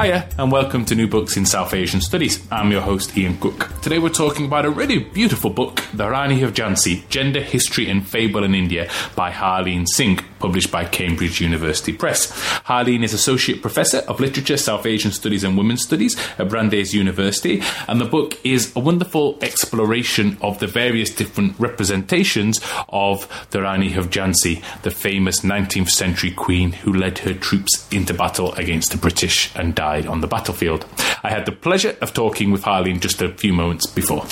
[0.00, 2.46] Hiya, and welcome to New Books in South Asian Studies.
[2.52, 3.68] I'm your host, Ian Cook.
[3.82, 8.06] Today we're talking about a really beautiful book, The Rani of Jhansi Gender, History and
[8.06, 12.30] Fable in India by Harleen Singh, published by Cambridge University Press.
[12.66, 17.60] Harleen is Associate Professor of Literature, South Asian Studies and Women's Studies at Brandeis University,
[17.88, 23.94] and the book is a wonderful exploration of the various different representations of the Rani
[23.94, 28.96] of Jhansi, the famous 19th century queen who led her troops into battle against the
[28.96, 30.86] British and died died on the battlefield.
[31.22, 34.26] I had the pleasure of talking with Harleen just a few moments before.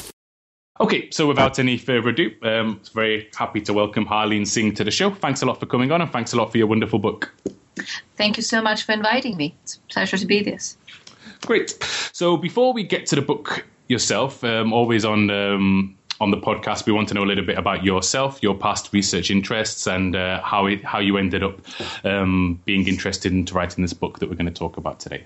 [0.78, 4.90] Okay, so without any further ado, um, very happy to welcome Harleen Singh to the
[4.90, 5.10] show.
[5.10, 7.32] Thanks a lot for coming on, and thanks a lot for your wonderful book.
[8.16, 9.54] Thank you so much for inviting me.
[9.62, 10.76] It's a pleasure to be this.
[11.46, 11.70] Great.
[12.12, 16.84] So before we get to the book yourself, um, always on um, on the podcast,
[16.86, 20.42] we want to know a little bit about yourself, your past research interests, and uh,
[20.42, 21.56] how it, how you ended up
[22.04, 25.24] um, being interested into writing this book that we're going to talk about today.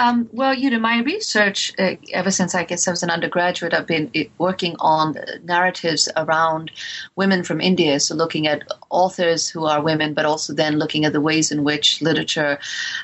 [0.00, 3.74] Um, well, you know, my research, uh, ever since I guess I was an undergraduate,
[3.74, 6.70] I've been uh, working on narratives around
[7.16, 8.00] women from India.
[8.00, 11.64] So, looking at authors who are women, but also then looking at the ways in
[11.64, 12.58] which literature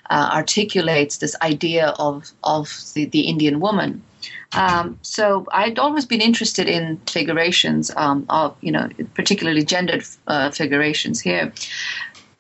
[0.09, 4.03] uh, articulates this idea of, of the, the Indian woman.
[4.55, 10.51] Um, so I'd always been interested in figurations um, of, you know, particularly gendered uh,
[10.51, 11.53] figurations here.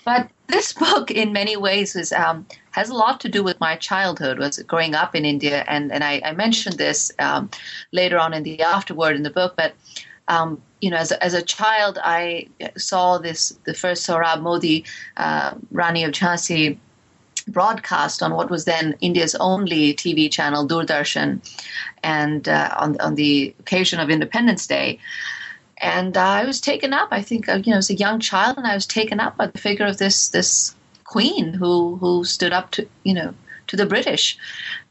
[0.06, 3.74] But this book, in many ways, is um, has a lot to do with my
[3.74, 7.50] childhood, was growing up in India, and and I, I mentioned this um,
[7.90, 9.72] later on in the afterword in the book, but.
[10.28, 14.84] Um, you know, as a, as a child, I saw this the first Sohrab Modi,
[15.16, 16.78] uh, Rani of Jhansi,
[17.46, 21.30] broadcast on what was then India's only TV channel, Doordarshan,
[22.02, 24.98] and uh, on on the occasion of Independence Day
[25.78, 27.08] and uh, I was taken up.
[27.10, 29.46] I think uh, you know, as a young child, and I was taken up by
[29.46, 30.75] the figure of this this
[31.06, 33.34] queen who who stood up to you know
[33.68, 34.38] to the British.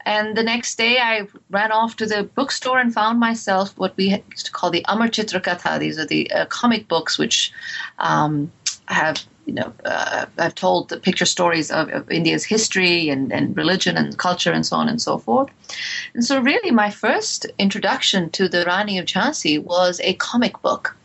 [0.04, 4.22] And the next day, I ran off to the bookstore and found myself what we
[4.30, 5.78] used to call the Amar Chitra Katha.
[5.78, 7.52] These are the uh, comic books which
[7.98, 8.52] um,
[8.86, 13.56] have you know, uh, I've told the picture stories of, of, India's history and, and
[13.56, 15.48] religion and culture and so on and so forth.
[16.14, 20.96] And so, really, my first introduction to the Rani of Jhansi was a comic book.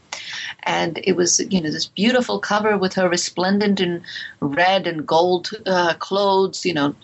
[0.63, 4.03] And it was, you know, this beautiful cover with her resplendent in
[4.39, 6.95] red and gold uh, clothes, you know,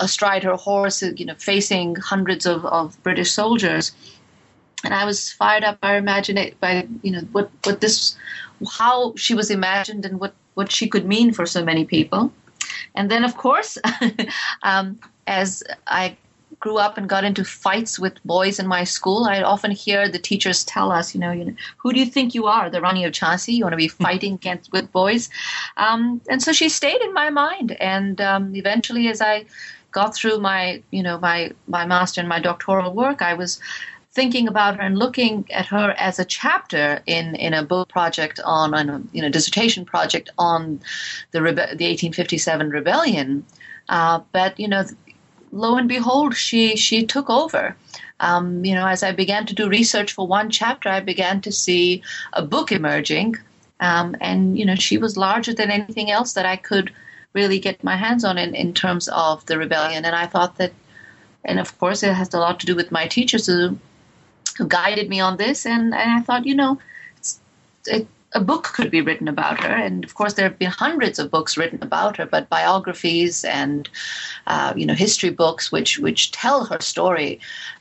[0.00, 3.92] astride her horse, you know, facing hundreds of, of British soldiers.
[4.84, 8.16] And I was fired up by imagine it by you know what what this
[8.72, 12.32] how she was imagined and what what she could mean for so many people.
[12.94, 13.78] And then, of course,
[14.62, 16.16] um, as I
[16.62, 20.18] grew up and got into fights with boys in my school, I'd often hear the
[20.18, 23.04] teachers tell us, you know, you know, who do you think you are, the Rani
[23.04, 23.54] of Jhansi?
[23.54, 25.28] You want to be fighting against with boys,
[25.76, 27.72] um, and so she stayed in my mind.
[27.72, 29.44] And um, eventually, as I
[29.90, 33.60] got through my, you know, my my master and my doctoral work, I was
[34.12, 38.38] thinking about her and looking at her as a chapter in, in a book project
[38.44, 40.78] on, on a you know, dissertation project on
[41.30, 43.42] the, rebe- the 1857 rebellion.
[43.88, 44.84] Uh, but, you know,
[45.52, 47.76] lo and behold, she, she took over.
[48.20, 51.52] Um, you know, as I began to do research for one chapter, I began to
[51.52, 52.02] see
[52.32, 53.36] a book emerging.
[53.80, 56.92] Um, and, you know, she was larger than anything else that I could
[57.32, 60.04] really get my hands on in, in terms of the rebellion.
[60.04, 60.72] And I thought that,
[61.44, 63.78] and of course, it has a lot to do with my teachers who
[64.58, 65.66] who guided me on this.
[65.66, 66.78] And, and I thought, you know,
[67.86, 69.72] it, a book could be written about her.
[69.72, 73.88] And of course, there have been hundreds of books written about her, but biographies and,
[74.46, 77.40] uh, you know, history books which, which tell her story.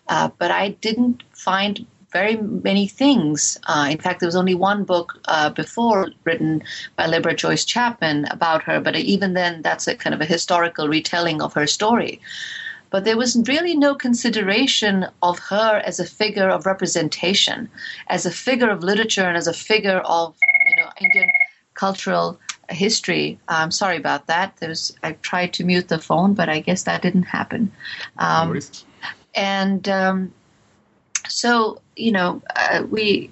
[0.09, 3.57] Uh, but I didn't find very many things.
[3.67, 6.61] Uh, in fact, there was only one book uh, before written
[6.97, 10.89] by Lebra Joyce Chapman about her, but even then, that's a kind of a historical
[10.89, 12.19] retelling of her story.
[12.91, 17.69] But there was really no consideration of her as a figure of representation,
[18.07, 20.35] as a figure of literature, and as a figure of
[20.69, 21.31] you know Indian
[21.73, 22.39] cultural
[22.69, 23.39] history.
[23.47, 24.57] I'm um, sorry about that.
[24.57, 27.71] There's I tried to mute the phone, but I guess that didn't happen.
[28.17, 28.59] Um, no
[29.33, 30.33] and um,
[31.27, 33.31] so you know uh, we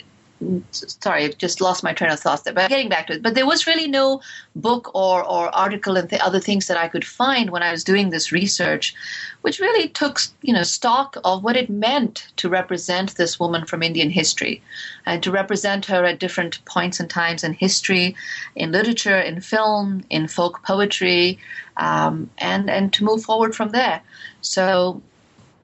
[0.71, 2.53] sorry, I've just lost my train of thought there.
[2.53, 4.21] But getting back to it, but there was really no
[4.55, 7.83] book or, or article and th- other things that I could find when I was
[7.83, 8.95] doing this research,
[9.41, 13.83] which really took you know stock of what it meant to represent this woman from
[13.83, 14.61] Indian history,
[15.05, 18.15] and to represent her at different points and times in history,
[18.55, 21.37] in literature, in film, in folk poetry,
[21.77, 24.01] um, and and to move forward from there.
[24.41, 25.01] So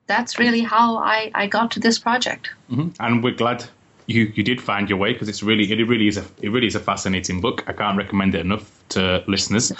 [0.07, 2.51] that's really how I, I got to this project.
[2.69, 2.89] Mm-hmm.
[2.99, 3.65] And we're glad
[4.07, 6.67] you, you did find your way because it's really it really is a it really
[6.67, 7.63] is a fascinating book.
[7.67, 9.71] I can't recommend it enough to listeners.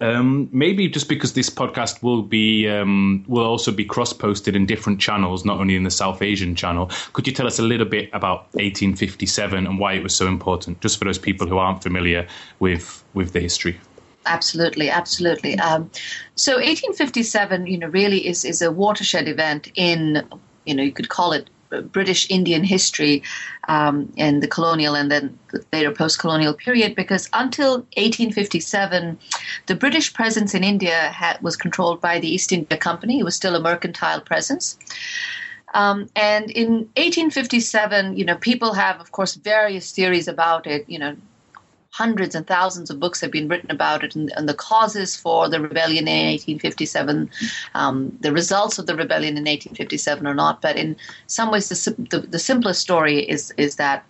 [0.00, 4.66] Um, maybe just because this podcast will be um, will also be cross posted in
[4.66, 6.90] different channels, not only in the South Asian channel.
[7.12, 10.80] Could you tell us a little bit about 1857 and why it was so important,
[10.80, 12.26] just for those people who aren't familiar
[12.58, 13.78] with with the history?
[14.26, 15.58] Absolutely, absolutely.
[15.58, 15.90] Um,
[16.34, 20.26] so 1857, you know, really is is a watershed event in,
[20.66, 21.48] you know, you could call it
[21.92, 23.22] British Indian history
[23.68, 29.18] um, in the colonial and then the later post colonial period because until 1857,
[29.66, 33.18] the British presence in India had, was controlled by the East India Company.
[33.18, 34.78] It was still a mercantile presence.
[35.74, 40.84] Um, and in 1857, you know, people have, of course, various theories about it.
[40.88, 41.16] You know,
[41.90, 45.48] hundreds and thousands of books have been written about it and, and the causes for
[45.48, 47.30] the rebellion in 1857,
[47.74, 50.62] um, the results of the rebellion in 1857 or not.
[50.62, 50.96] But in
[51.26, 54.04] some ways, the, the, the simplest story is is that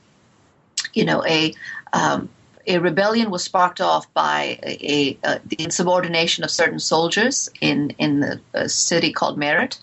[0.92, 1.54] you know a
[1.92, 2.28] um,
[2.66, 8.40] a rebellion was sparked off by a, a, the insubordination of certain soldiers in in
[8.54, 9.78] a city called Meerut,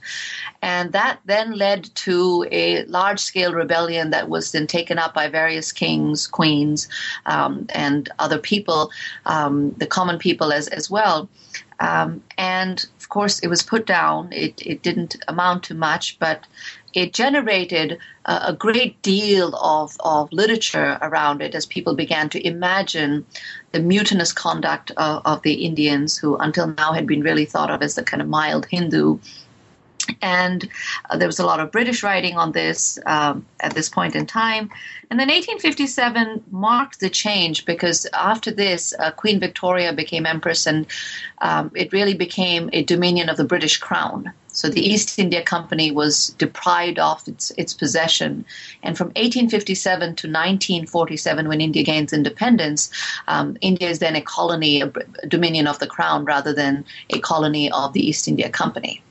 [0.62, 5.28] and that then led to a large scale rebellion that was then taken up by
[5.28, 6.88] various kings, queens,
[7.26, 8.92] um, and other people,
[9.26, 11.30] um, the common people as as well.
[11.80, 14.32] Um, and of course, it was put down.
[14.32, 16.46] It, it didn't amount to much, but
[16.94, 22.48] it generated a, a great deal of, of literature around it as people began to
[22.48, 23.26] imagine
[23.72, 27.82] the mutinous conduct of, of the Indians, who until now had been really thought of
[27.82, 29.20] as the kind of mild Hindu
[30.22, 30.68] and
[31.10, 34.26] uh, there was a lot of British writing on this um, at this point in
[34.26, 34.70] time.
[35.10, 40.86] And then 1857 marked the change because after this, uh, Queen Victoria became empress, and
[41.40, 44.34] um, it really became a dominion of the British crown.
[44.58, 48.44] So the East India Company was deprived of its, its possession.
[48.82, 52.90] And from 1857 to 1947, when India gains independence,
[53.28, 57.20] um, India is then a colony, a, a dominion of the crown, rather than a
[57.20, 59.04] colony of the East India Company.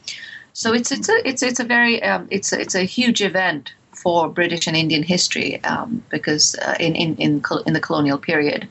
[0.56, 3.74] So it's it's a it's it's a very um, it's a, it's a huge event
[3.92, 8.68] for British and Indian history um, because uh, in, in, in, in, the colonial period.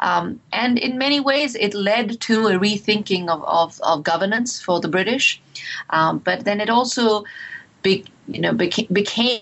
[0.00, 4.78] Um, and in many ways, it led to a rethinking of, of, of governance for
[4.78, 5.40] the British.
[5.90, 7.24] Um, but then it also
[7.82, 9.40] be, you know, became, became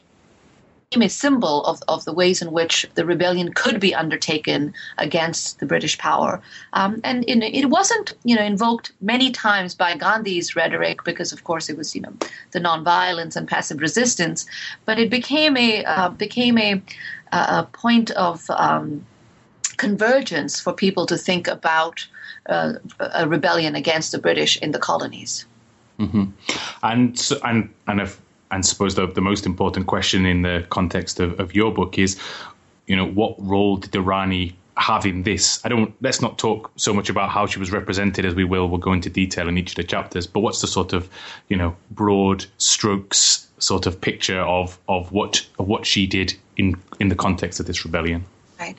[0.95, 5.67] a symbol of, of the ways in which the rebellion could be undertaken against the
[5.67, 6.41] British power.
[6.75, 11.43] Um, and in, it wasn't, you know, invoked many times by Gandhi's rhetoric because, of
[11.43, 12.13] course, it was, you know,
[12.53, 14.47] the nonviolence and passive resistance.
[14.85, 16.81] But it became a uh, became a,
[17.33, 19.05] a point of um,
[19.77, 22.07] convergence for people to think about
[22.49, 25.47] uh, a rebellion against the British in the colonies.
[25.99, 26.27] Mm-hmm.
[26.83, 31.39] And and and if and suppose the, the most important question in the context of,
[31.41, 32.19] of your book is,
[32.87, 35.65] you know, what role did the Rani have in this?
[35.65, 35.95] I don't.
[36.01, 38.69] Let's not talk so much about how she was represented as we will.
[38.69, 40.27] We'll go into detail in each of the chapters.
[40.27, 41.09] But what's the sort of,
[41.49, 46.77] you know, broad strokes sort of picture of of what of what she did in
[47.01, 48.25] in the context of this rebellion?
[48.61, 48.77] Right.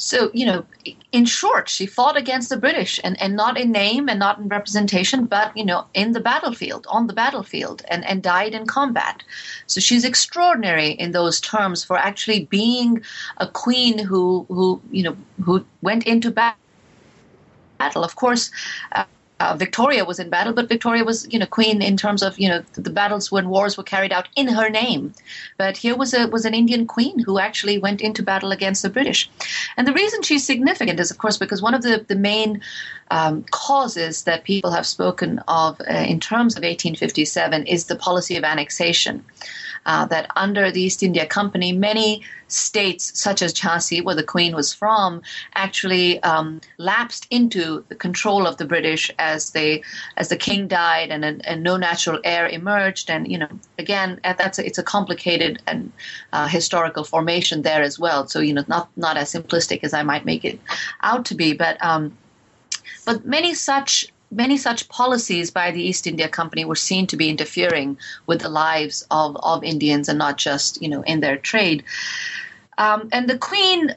[0.00, 0.64] So, you know,
[1.12, 4.48] in short, she fought against the British and, and not in name and not in
[4.48, 9.22] representation, but, you know, in the battlefield, on the battlefield, and, and died in combat.
[9.66, 13.04] So she's extraordinary in those terms for actually being
[13.36, 16.56] a queen who, who you know, who went into battle.
[18.02, 18.50] Of course,
[18.92, 19.04] uh,
[19.40, 22.48] uh, Victoria was in battle, but Victoria was, you know, queen in terms of, you
[22.48, 25.14] know, the battles when wars were carried out in her name.
[25.56, 28.90] But here was a was an Indian queen who actually went into battle against the
[28.90, 29.30] British.
[29.76, 32.60] And the reason she's significant is, of course, because one of the the main
[33.10, 38.36] um, causes that people have spoken of uh, in terms of 1857 is the policy
[38.36, 39.24] of annexation
[39.86, 44.54] uh, that under the East India Company, many states, such as Jhansi, where the Queen
[44.54, 45.22] was from,
[45.54, 49.82] actually um, lapsed into the control of the British as they
[50.16, 53.10] as the King died and, and no natural heir emerged.
[53.10, 55.92] And you know, again, that's a, it's a complicated and
[56.32, 58.26] uh, historical formation there as well.
[58.28, 60.58] So you know, not not as simplistic as I might make it
[61.02, 61.82] out to be, but.
[61.82, 62.16] Um,
[63.06, 67.28] but many such many such policies by the East India Company were seen to be
[67.28, 71.82] interfering with the lives of, of Indians and not just, you know, in their trade.
[72.78, 73.94] Um, and the Queen,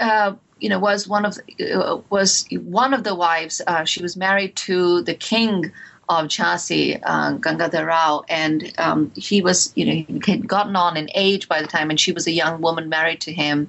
[0.00, 3.60] uh, you know, was one of uh, was one of the wives.
[3.66, 5.72] Uh, she was married to the king
[6.08, 10.96] of Jhansi, uh, Gangadhar Rao, and um, he was, you know, he had gotten on
[10.96, 13.66] in age by the time, and she was a young woman married to him.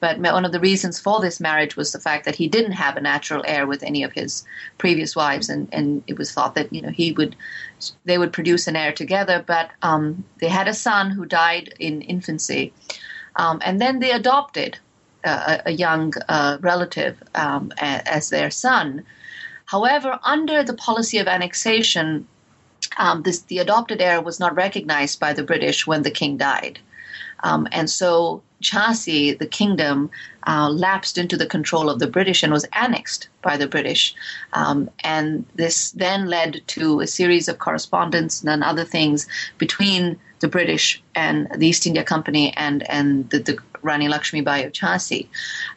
[0.00, 2.96] But one of the reasons for this marriage was the fact that he didn't have
[2.96, 4.44] a natural heir with any of his
[4.78, 7.36] previous wives, and, and it was thought that you know he would,
[8.04, 9.44] they would produce an heir together.
[9.46, 12.72] But um, they had a son who died in infancy,
[13.36, 14.78] um, and then they adopted
[15.26, 19.04] a, a, young uh, relative um, as their son.
[19.66, 22.26] However, under the policy of annexation,
[22.98, 26.78] um, this, the adopted heir was not recognized by the British when the king died.
[27.42, 30.10] Um, and so Jhansi, the kingdom,
[30.46, 34.14] uh, lapsed into the control of the British and was annexed by the British.
[34.52, 39.26] Um, and this then led to a series of correspondence and other things
[39.58, 44.58] between the British and the East India Company and, and the, the Rani Lakshmi Bai
[44.58, 45.28] of Jhansi.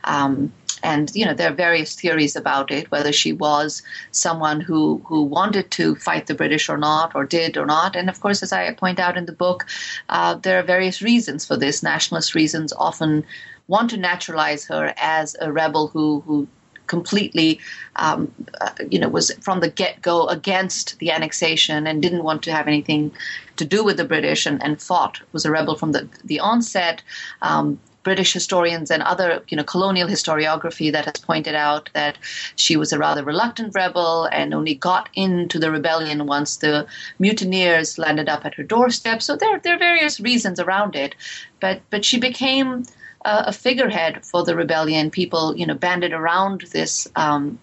[0.03, 0.51] Um,
[0.81, 5.23] and you know there are various theories about it whether she was someone who who
[5.23, 8.53] wanted to fight the british or not or did or not and of course as
[8.53, 9.65] i point out in the book
[10.07, 13.25] uh, there are various reasons for this nationalist reasons often
[13.67, 16.47] want to naturalize her as a rebel who who
[16.89, 17.59] completely,
[17.95, 22.43] um, uh, you know, was from the get go against the annexation and didn't want
[22.43, 23.11] to have anything
[23.55, 27.01] to do with the British and, and fought, was a rebel from the, the onset.
[27.41, 32.17] Um, British historians and other, you know, colonial historiography that has pointed out that
[32.55, 36.87] she was a rather reluctant rebel and only got into the rebellion once the
[37.19, 39.21] mutineers landed up at her doorstep.
[39.21, 41.15] So there, there are various reasons around it,
[41.59, 42.85] but but she became
[43.25, 45.11] a, a figurehead for the rebellion.
[45.11, 47.07] People, you know, banded around this.
[47.15, 47.59] Um,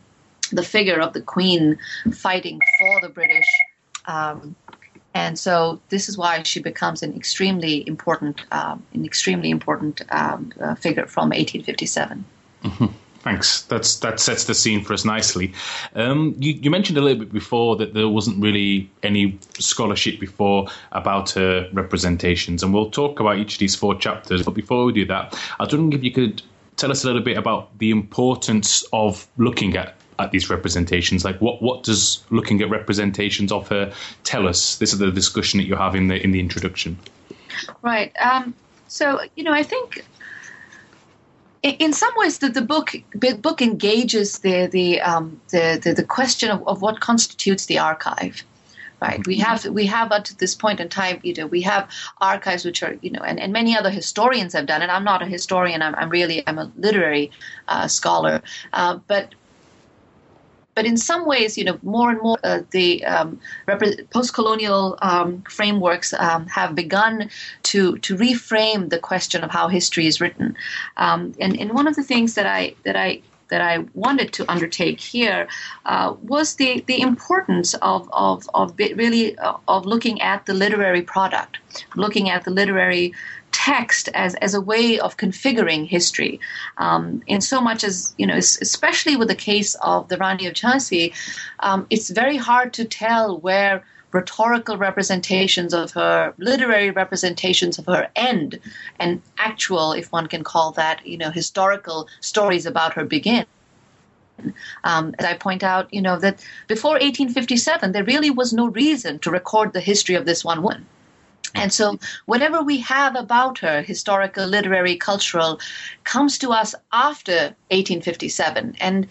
[0.53, 1.77] the figure of the queen
[2.13, 3.49] fighting for the British
[4.07, 4.55] um,
[5.17, 10.53] and so this is why she becomes an extremely important, um, an extremely important um,
[10.61, 12.25] uh, figure from 1857.
[12.65, 12.87] Mm-hmm.
[13.21, 13.63] Thanks.
[13.63, 15.53] That's that sets the scene for us nicely.
[15.97, 20.69] Um, you, you, mentioned a little bit before that there wasn't really any scholarship before
[20.93, 24.43] about her representations, and we'll talk about each of these four chapters.
[24.45, 26.41] But before we do that, I was wondering if you could
[26.77, 31.25] tell us a little bit about the importance of looking at at these representations?
[31.25, 33.93] Like, what what does looking at representations of her
[34.25, 34.77] tell us?
[34.77, 36.99] This is the discussion that you have in the in the introduction.
[37.83, 38.13] Right.
[38.21, 38.55] Um,
[38.89, 40.05] so you know, I think
[41.63, 46.05] in some ways the, the book the book engages the the um, the, the, the
[46.05, 48.43] question of, of what constitutes the archive
[49.01, 52.65] right we have we have at this point in time you know we have archives
[52.65, 55.27] which are you know and, and many other historians have done and i'm not a
[55.27, 57.31] historian i'm, I'm really i'm a literary
[57.69, 58.43] uh, scholar
[58.73, 59.35] uh, but
[60.77, 65.43] but in some ways, you know, more and more uh, the um, rep- post-colonial um,
[65.51, 67.29] frameworks um, have begun
[67.65, 70.55] to to reframe the question of how history is written.
[70.99, 74.51] Um, and, and one of the things that I that I that I wanted to
[74.51, 75.49] undertake here
[75.85, 81.03] uh, was the, the importance of, of, of really uh, of looking at the literary
[81.03, 81.59] product,
[81.95, 83.15] looking at the literary
[83.57, 86.39] text as, as a way of configuring history.
[86.77, 90.53] Um, in so much as, you know, especially with the case of the Rani of
[90.53, 91.15] Jhansi,
[91.61, 93.83] um, it's very hard to tell where
[94.13, 98.61] rhetorical representations of her, literary representations of her end,
[99.01, 103.47] and actual, if one can call that, you know, historical stories about her begin.
[104.85, 109.19] Um, as I point out, you know, that before 1857, there really was no reason
[109.21, 110.85] to record the history of this one woman.
[111.55, 115.61] And so, whatever we have about her, historical, literary, cultural,
[116.05, 118.77] comes to us after 1857.
[118.81, 119.07] And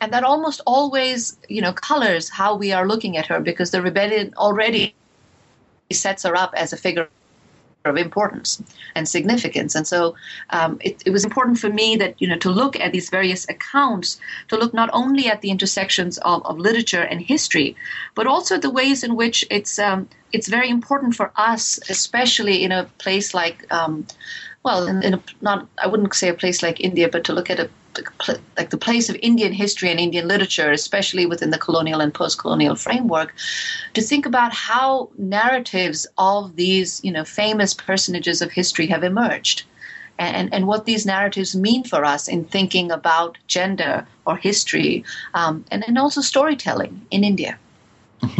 [0.00, 3.82] and that almost always, you know, colors how we are looking at her because the
[3.82, 4.94] rebellion already
[5.92, 7.08] sets her up as a figure
[7.84, 8.62] of importance
[8.94, 9.74] and significance.
[9.74, 10.14] And so
[10.50, 13.48] um, it, it, was important for me that, you know, to look at these various
[13.48, 17.76] accounts, to look not only at the intersections of, of literature and history,
[18.14, 22.72] but also the ways in which it's, um, it's very important for us, especially in
[22.72, 24.06] a place like, um,
[24.62, 27.50] well, in, in a, not, I wouldn't say a place like India, but to look
[27.50, 27.70] at a
[28.56, 32.76] like the place of Indian history and Indian literature, especially within the colonial and post-colonial
[32.76, 33.34] framework,
[33.94, 39.64] to think about how narratives of these, you know, famous personages of history have emerged,
[40.18, 45.64] and and what these narratives mean for us in thinking about gender or history, um,
[45.70, 47.58] and and also storytelling in India.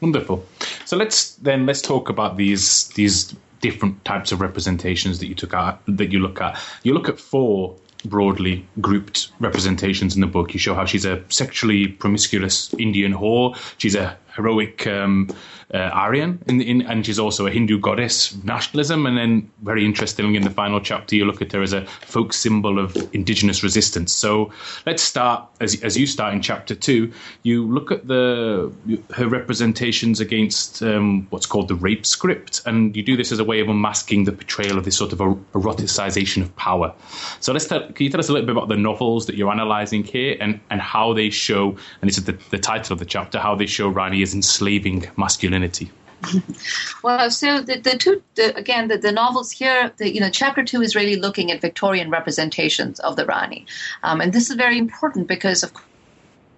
[0.00, 0.44] Wonderful.
[0.86, 5.54] So let's then let's talk about these these different types of representations that you took
[5.54, 6.58] out that you look at.
[6.82, 10.54] You look at four broadly grouped representations in the book.
[10.54, 13.56] You show how she's a sexually promiscuous Indian whore.
[13.78, 15.28] She's a heroic um,
[15.72, 19.06] uh, Aryan, in, in, and she's also a Hindu goddess of nationalism.
[19.06, 22.32] And then, very interestingly, in the final chapter, you look at her as a folk
[22.32, 24.12] symbol of indigenous resistance.
[24.12, 24.52] So
[24.86, 27.12] let's start as, as you start in chapter two.
[27.42, 28.72] You look at the
[29.14, 33.44] her representations against um, what's called the rape script, and you do this as a
[33.44, 36.92] way of unmasking the portrayal of this sort of eroticization of power.
[37.40, 39.50] So let's tell, can you tell us a little bit about the novels that you're
[39.50, 43.04] analyzing here and, and how they show, and this is the, the title of the
[43.04, 45.90] chapter, how they show Rani as enslaving masculinity?
[47.02, 50.64] well, so the, the two the, again the, the novels here, the, you know, chapter
[50.64, 53.66] two is really looking at Victorian representations of the Rani,
[54.02, 55.72] um, and this is very important because of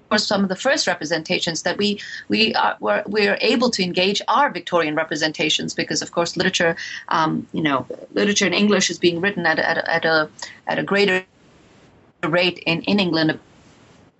[0.08, 4.20] course some of the first representations that we we are we're, we're able to engage
[4.28, 6.76] are Victorian representations because of course literature,
[7.08, 10.28] um, you know, literature in English is being written at at at a,
[10.66, 11.24] at a greater
[12.24, 13.38] rate in, in England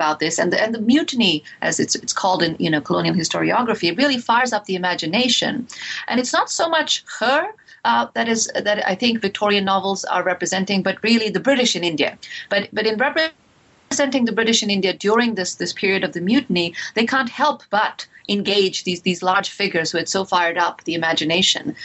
[0.02, 3.14] about this, and the, and the mutiny, as it's it's called in you know colonial
[3.14, 5.66] historiography, really fires up the imagination,
[6.08, 7.42] and it's not so much her.
[7.84, 11.84] Uh, that is that I think Victorian novels are representing, but really the British in
[11.84, 12.18] India.
[12.50, 16.74] But but in representing the British in India during this this period of the mutiny,
[16.94, 20.94] they can't help but engage these these large figures who had so fired up the
[20.94, 21.76] imagination.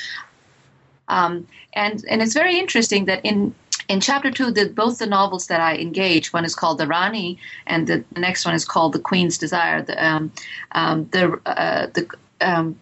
[1.08, 3.54] Um, and and it's very interesting that in
[3.88, 7.38] in chapter two, the, both the novels that I engage, one is called The Rani,
[7.66, 9.82] and the, next one is called The Queen's Desire.
[9.82, 10.32] The, um,
[10.74, 12.08] um, the, uh, the
[12.42, 12.78] um,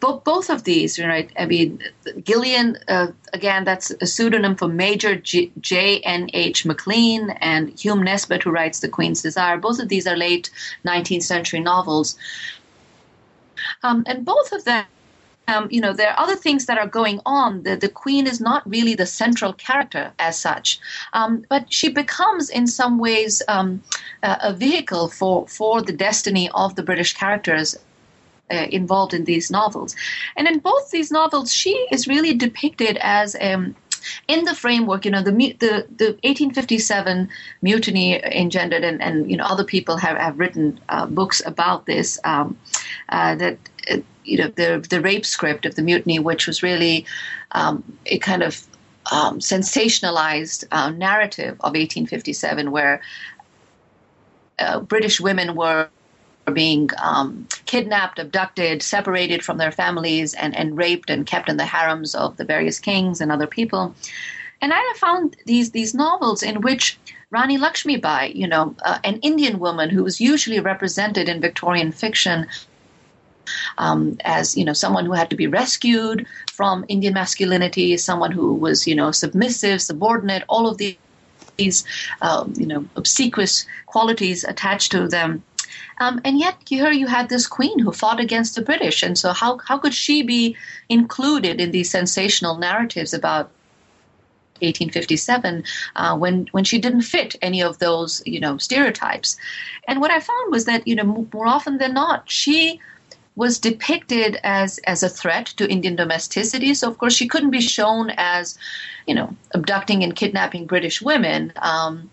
[0.00, 1.30] both, of these, right?
[1.38, 6.00] I mean, Gillean, uh, again, that's a pseudonym for Major J.
[6.00, 6.28] N.
[6.32, 6.64] H.
[6.64, 9.56] Maclean and Hume Nisbet, who writes The Queen's Desire.
[9.56, 10.50] Both of these are late
[10.84, 12.16] 19th century novels.
[13.82, 14.84] Um, and both of them
[15.48, 17.62] um, you know, there are other things that are going on.
[17.62, 20.80] The, the queen is not really the central character as such,
[21.12, 23.82] um, but she becomes, in some ways, um,
[24.22, 27.76] a, a vehicle for, for the destiny of the British characters
[28.50, 29.94] uh, involved in these novels.
[30.36, 33.74] And in both these novels, she is really depicted as um,
[34.28, 37.28] in the framework, you know, the the, the 1857
[37.62, 42.20] mutiny engendered, and, and you know, other people have, have written uh, books about this.
[42.24, 42.56] Um,
[43.08, 43.58] uh, that
[43.90, 47.06] uh, you know the the rape script of the mutiny, which was really
[47.52, 48.66] um, a kind of
[49.12, 53.00] um, sensationalized uh, narrative of 1857, where
[54.58, 55.88] uh, British women were
[56.52, 61.64] being um, kidnapped, abducted, separated from their families, and, and raped and kept in the
[61.64, 63.94] harems of the various kings and other people.
[64.60, 66.98] And I have found these these novels in which
[67.30, 71.92] Rani Lakshmi Bai, you know, uh, an Indian woman who was usually represented in Victorian
[71.92, 72.46] fiction
[73.78, 78.54] um, as you know someone who had to be rescued from Indian masculinity, someone who
[78.54, 81.84] was you know submissive, subordinate, all of these,
[82.22, 85.42] um, you know obsequious qualities attached to them.
[85.98, 89.32] Um, and yet here you had this queen who fought against the British, and so
[89.32, 90.56] how how could she be
[90.88, 93.50] included in these sensational narratives about
[94.60, 95.64] 1857
[95.96, 99.36] uh, when when she didn't fit any of those you know stereotypes
[99.86, 102.80] and what i found was that you know more often than not she
[103.36, 106.74] was depicted as as a threat to Indian domesticity.
[106.74, 108.58] So of course she couldn't be shown as,
[109.06, 111.52] you know, abducting and kidnapping British women.
[111.56, 112.10] Um,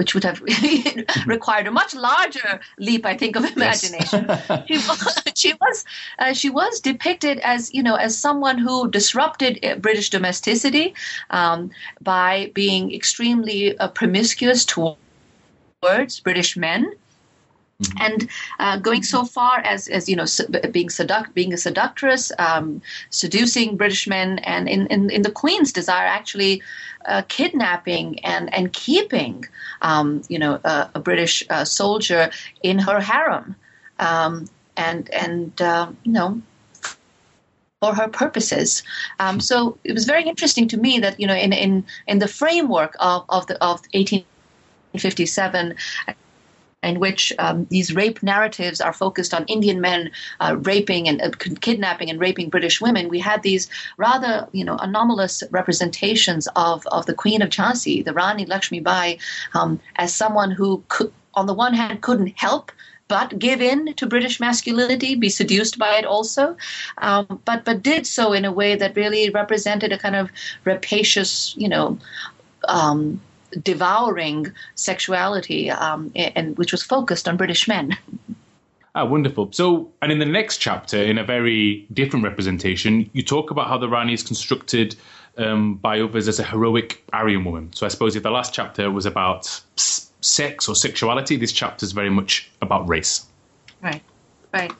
[0.00, 0.40] which would have
[1.26, 4.24] required a much larger leap, I think, of imagination.
[4.26, 4.62] Yes.
[4.66, 5.84] she was, she was,
[6.18, 10.94] uh, she was depicted as, you know, as someone who disrupted uh, British domesticity
[11.28, 16.90] um, by being extremely uh, promiscuous towards British men.
[17.80, 17.98] Mm-hmm.
[18.02, 20.26] And uh, going so far as, as you know,
[20.70, 25.72] being seduct, being a seductress, um, seducing British men, and in, in, in the Queen's
[25.72, 26.62] desire, actually
[27.06, 29.46] uh, kidnapping and and keeping,
[29.80, 32.30] um, you know, a, a British uh, soldier
[32.62, 33.56] in her harem,
[33.98, 36.42] um, and and uh, you know,
[37.80, 38.82] for her purposes.
[39.18, 42.28] Um, so it was very interesting to me that you know in in in the
[42.28, 45.74] framework of of the of 1857
[46.82, 51.30] in which um, these rape narratives are focused on Indian men uh, raping and uh,
[51.60, 57.04] kidnapping and raping British women, we had these rather, you know, anomalous representations of, of
[57.06, 59.18] the Queen of Jhansi, the Rani Lakshmi Bai,
[59.54, 62.72] um, as someone who could, on the one hand, couldn't help
[63.08, 66.56] but give in to British masculinity, be seduced by it also,
[66.98, 70.30] um, but but did so in a way that really represented a kind of
[70.64, 71.98] rapacious, you know.
[72.68, 73.20] Um,
[73.62, 77.96] devouring sexuality, um, and which was focused on British men.
[78.94, 79.52] Ah, wonderful.
[79.52, 83.78] So, and in the next chapter, in a very different representation, you talk about how
[83.78, 84.96] the Rani is constructed
[85.38, 87.72] um, by others as a heroic Aryan woman.
[87.72, 91.92] So, I suppose if the last chapter was about sex or sexuality, this chapter is
[91.92, 93.24] very much about race.
[93.80, 94.02] Right,
[94.52, 94.72] right.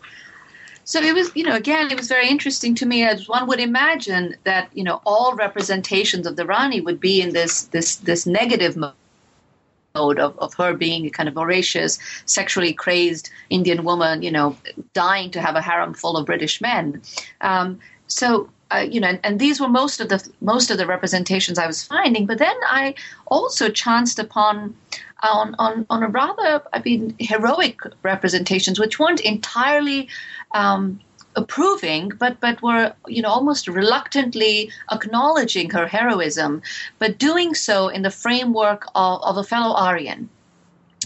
[0.84, 3.60] So it was, you know, again, it was very interesting to me as one would
[3.60, 8.26] imagine that, you know, all representations of the Rani would be in this this this
[8.26, 14.30] negative mode of, of her being a kind of voracious, sexually crazed Indian woman, you
[14.30, 14.56] know,
[14.92, 17.02] dying to have a harem full of British men.
[17.40, 20.86] Um, so uh, you know, and, and, these were most of the most of the
[20.86, 22.24] representations I was finding.
[22.24, 22.94] But then I
[23.26, 24.76] also chanced upon
[25.22, 30.08] on on, on a rather, I mean, heroic representations, which weren't entirely
[30.52, 31.00] um,
[31.36, 36.62] approving, but but were you know almost reluctantly acknowledging her heroism,
[36.98, 40.28] but doing so in the framework of, of a fellow Aryan.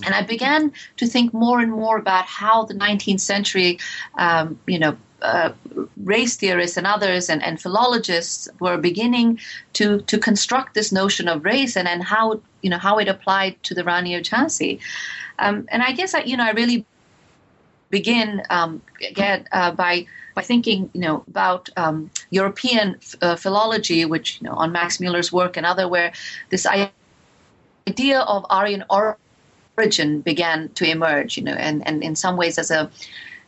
[0.04, 3.78] And I began to think more and more about how the 19th century,
[4.18, 5.52] um, you know, uh,
[5.96, 9.40] race theorists and others and, and philologists were beginning
[9.72, 13.62] to to construct this notion of race and, and how you know how it applied
[13.62, 14.80] to the Rani of.
[15.38, 16.84] Um, and I guess I, you know I really
[17.94, 19.94] begin um, again uh, by
[20.36, 22.86] by thinking you know about um, European
[23.22, 26.10] uh, philology, which you know on Max Muller's work and other where
[26.50, 28.82] this idea of Aryan
[29.76, 32.90] origin began to emerge, you know, and, and in some ways as a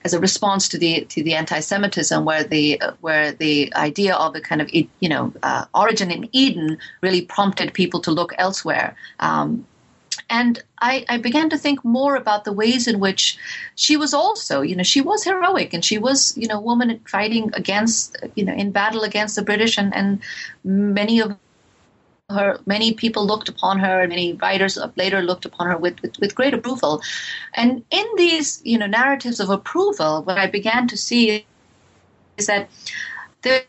[0.04, 4.40] as a response to the to the anti-Semitism, where the where the idea of a
[4.40, 8.88] kind of you know uh, origin in Eden really prompted people to look elsewhere.
[9.18, 9.66] Um,
[10.28, 13.38] and I, I, began to think more about the ways in which
[13.76, 17.00] she was also, you know, she was heroic and she was, you know, a woman
[17.06, 20.20] fighting against, you know, in battle against the British, and, and
[20.64, 21.36] many of
[22.28, 26.18] her many people looked upon her and many writers later looked upon her with, with,
[26.18, 27.00] with, great approval.
[27.54, 31.46] And in these you know narratives of approval what i began to see
[32.36, 32.68] is that
[33.42, 33.62] there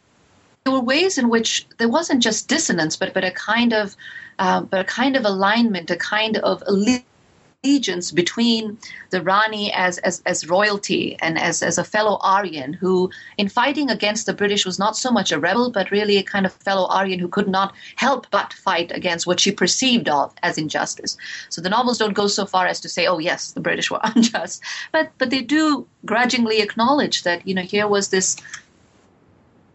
[0.71, 3.95] were ways in which there wasn't just dissonance but but a kind of
[4.39, 8.77] uh, but a kind of alignment a kind of allegiance between
[9.09, 13.89] the Rani as, as, as royalty and as, as a fellow Aryan who, in fighting
[13.89, 16.87] against the British, was not so much a rebel, but really a kind of fellow
[16.87, 21.17] Aryan who could not help but fight against what she perceived of as injustice.
[21.49, 23.99] So the novels don't go so far as to say, oh, yes, the British were
[24.15, 28.37] unjust, but, but they do grudgingly acknowledge that, you know, here was this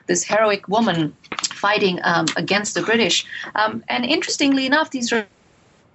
[0.07, 3.27] this heroic woman fighting um, against the British.
[3.55, 5.13] Um, and interestingly enough, these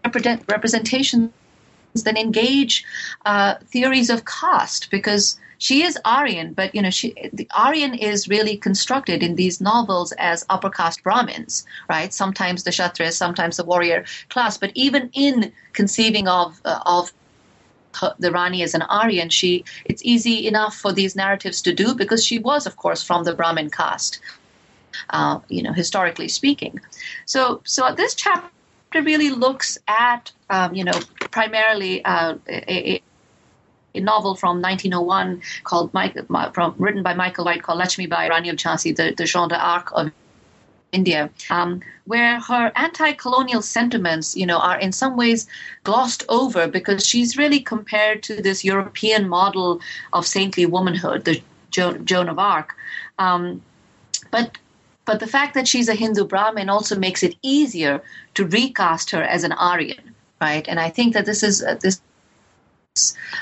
[0.04, 1.32] represent, representations
[2.04, 2.86] then engage
[3.26, 8.28] uh, theories of caste because she is Aryan, but you know, she the Aryan is
[8.28, 12.14] really constructed in these novels as upper caste Brahmins, right?
[12.14, 14.58] Sometimes the Kshatriyas, sometimes the warrior class.
[14.58, 17.12] But even in conceiving of uh, of
[18.20, 22.26] the Rani as an Aryan, she it's easy enough for these narratives to do because
[22.26, 24.20] she was, of course, from the Brahmin caste.
[25.12, 26.80] Uh, you know, historically speaking.
[27.26, 28.50] So, so this chapter
[28.96, 31.00] really looks at, um, you know,
[31.32, 33.02] primarily uh, a,
[33.94, 35.92] a, novel from 1901 called
[36.54, 39.92] from, written by Michael White called Lakshmi Bai Rani of Jhansi, the, the Jeanne d'Arc
[39.94, 40.12] of
[40.92, 45.48] India, um, where her anti-colonial sentiments, you know, are in some ways
[45.84, 49.82] glossed over because she's really compared to this European model
[50.14, 52.76] of saintly womanhood, the jo- Joan of Arc.
[53.20, 53.62] Um,
[54.32, 54.58] but
[55.06, 58.02] but the fact that she's a Hindu Brahmin also makes it easier
[58.34, 60.68] to recast her as an Aryan, right?
[60.68, 62.02] And I think that this is uh, this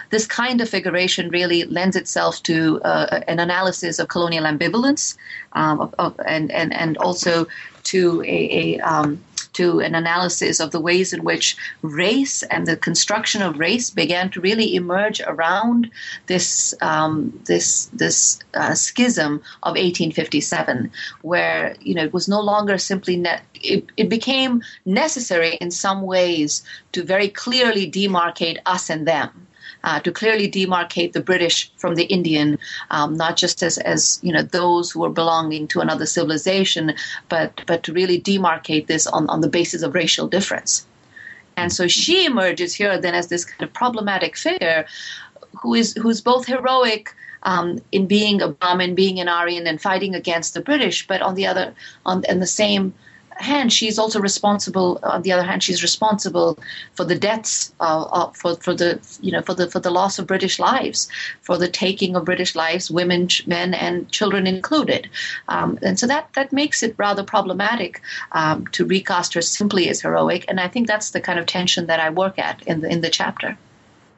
[0.10, 5.18] this kind of figuration really lends itself to uh, an analysis of colonial ambivalence
[5.54, 7.48] um, of, of, and, and, and also
[7.84, 9.22] to a, a um,
[9.56, 14.30] to an analysis of the ways in which race and the construction of race began
[14.30, 15.90] to really emerge around
[16.28, 20.92] this um, this this uh, schism of 1857,
[21.22, 26.02] where you know it was no longer simply ne- it, it became necessary in some
[26.02, 29.45] ways to very clearly demarcate us and them.
[29.86, 32.58] Uh, to clearly demarcate the British from the Indian,
[32.90, 36.94] um, not just as, as you know those who are belonging to another civilization,
[37.30, 40.86] but but to really demarcate this on, on the basis of racial difference.
[41.56, 44.86] And so she emerges here then as this kind of problematic figure
[45.62, 50.16] who is who's both heroic um, in being a Brahmin, being an Aryan, and fighting
[50.16, 51.74] against the British, but on the other
[52.06, 52.94] on in the same
[53.36, 55.00] hand, she's also responsible.
[55.04, 56.58] On the other hand, she's responsible
[56.94, 60.20] for the deaths, uh, uh, for for the you know for the for the loss
[60.20, 61.08] of British lives,
[61.42, 65.10] for the taking of British lives, women, men, and children included.
[65.48, 70.02] Um, and so that that makes it rather problematic um, to recast her simply as
[70.02, 70.46] heroic.
[70.48, 73.02] And I think that's the kind of tension that I work at in the in
[73.02, 73.58] the chapter.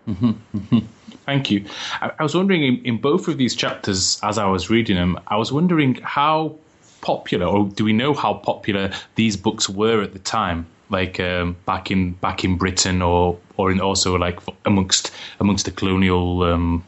[0.08, 0.80] Mm-hmm, mm-hmm.
[1.26, 1.66] Thank you.
[2.02, 5.20] I, I was wondering in, in both of these chapters, as I was reading them,
[5.28, 6.56] I was wondering how
[7.02, 10.66] popular, or do we know how popular these books were at the time?
[10.90, 15.72] Like um, back in back in Britain, or or in also like amongst amongst the
[15.72, 16.84] colonial um,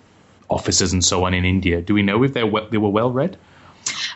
[0.49, 1.81] officers and so on in India.
[1.81, 3.37] Do we know if they were, they were well read?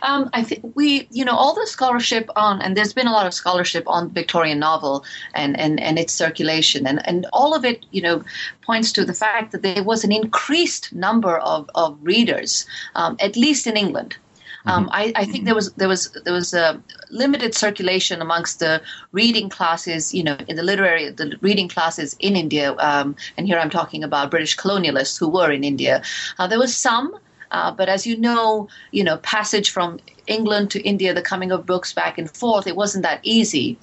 [0.02, 3.26] Um, I think we, you know, all the scholarship on, and there's been a lot
[3.26, 7.86] of scholarship on Victorian novel and, and, and its circulation, and, and all of it,
[7.92, 8.24] you know,
[8.62, 13.36] points to the fact that there was an increased number of, of readers, um, at
[13.38, 14.18] least in England.
[14.66, 14.94] Um, mm-hmm.
[14.94, 19.50] I, I, think there was there was there was a limited circulation amongst the reading
[19.50, 23.70] classes, you know, in the literary the reading classes in India, um, and here I'm
[23.70, 26.02] talking about British colonialists who were in India.
[26.40, 27.18] Uh, there was some,
[27.52, 31.66] uh, but as you know, you know, passage from England to India, the coming of
[31.66, 33.78] books back and forth, it wasn't that easy.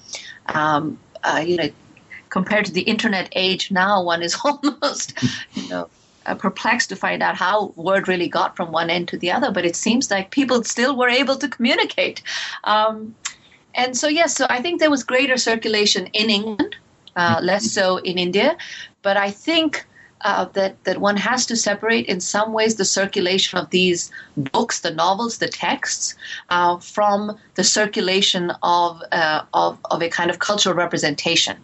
[0.47, 1.69] Um, uh, you know,
[2.29, 5.13] compared to the internet age now, one is almost,
[5.53, 5.89] you know
[6.25, 9.65] perplexed to find out how word really got from one end to the other, but
[9.65, 12.21] it seems like people still were able to communicate.
[12.63, 13.15] Um,
[13.75, 16.75] and so, yes, so I think there was greater circulation in England,
[17.15, 18.57] uh, less so in India.
[19.01, 19.85] But I think
[20.23, 24.81] uh, that, that one has to separate in some ways the circulation of these books,
[24.81, 26.15] the novels, the texts,
[26.49, 31.57] uh, from the circulation of, uh, of, of a kind of cultural representation.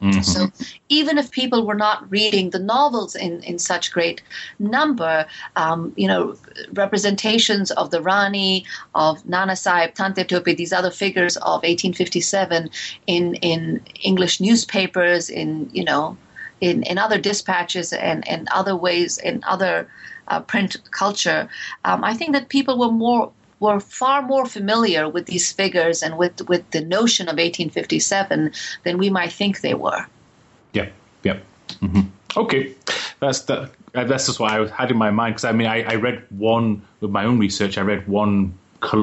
[0.00, 0.22] Mm-hmm.
[0.22, 0.50] So
[0.88, 4.22] even if people were not reading the novels in, in such great
[4.58, 6.36] number, um, you know,
[6.72, 12.70] representations of the Rani, of Nana Sahib, Tantia Tope, these other figures of 1857
[13.06, 16.16] in, in English newspapers, in, you know,
[16.60, 19.88] in, in other dispatches and, and other ways, in other
[20.28, 21.48] uh, print culture,
[21.84, 26.18] um, I think that people were more were far more familiar with these figures and
[26.18, 28.52] with, with the notion of 1857
[28.84, 30.06] than we might think they were.
[30.72, 30.88] Yeah,
[31.22, 31.38] yeah.
[31.80, 32.00] Mm-hmm.
[32.36, 32.74] Okay,
[33.20, 35.82] that's the, uh, that's just what I had in my mind because I mean I,
[35.82, 37.76] I read one with my own research.
[37.76, 38.54] I read one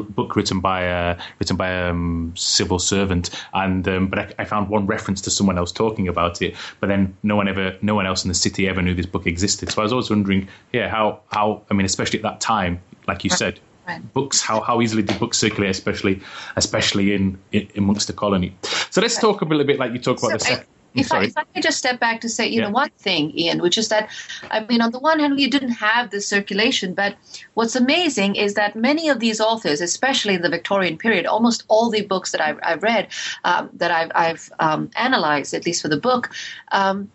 [0.09, 4.45] book written by a written by a um, civil servant, and um, but I, I,
[4.45, 6.55] found one reference to someone else talking about it.
[6.79, 9.27] But then no one ever, no one else in the city ever knew this book
[9.27, 9.71] existed.
[9.71, 13.23] So I was always wondering, yeah, how how I mean, especially at that time, like
[13.23, 14.13] you said, Right.
[14.13, 16.21] Books, how, how easily did books circulate, especially
[16.58, 18.54] especially in, in amongst the colony?
[18.89, 20.67] So let's talk a little bit like you talk about so the second.
[20.95, 22.67] If I, if I could just step back to say, you yeah.
[22.67, 24.10] know, one thing, Ian, which is that,
[24.50, 27.15] I mean, on the one hand, you didn't have this circulation, but
[27.54, 31.91] what's amazing is that many of these authors, especially in the Victorian period, almost all
[31.91, 33.10] the books that I've, I've read,
[33.43, 36.32] um, that I've, I've um, analyzed, at least for the book,
[36.71, 37.12] um,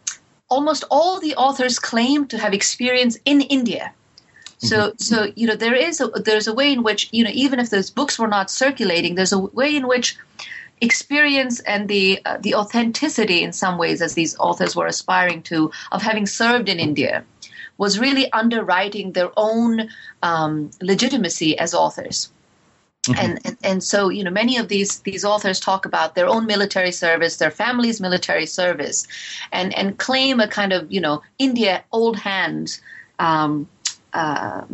[0.49, 3.93] almost all the authors claim to have experience in India.
[4.63, 4.97] So, mm-hmm.
[4.99, 7.71] so you know, there is a, there's a way in which you know, even if
[7.71, 10.17] those books were not circulating, there's a way in which
[10.81, 15.71] experience and the uh, the authenticity, in some ways, as these authors were aspiring to,
[15.91, 17.25] of having served in India,
[17.77, 19.89] was really underwriting their own
[20.23, 22.31] um, legitimacy as authors.
[23.07, 23.19] Mm-hmm.
[23.19, 26.47] And, and, and so you know many of these these authors talk about their own
[26.47, 29.09] military service, their family's military service,
[29.51, 32.79] and and claim a kind of you know India old hand
[33.19, 33.69] um,
[34.13, 34.65] uh,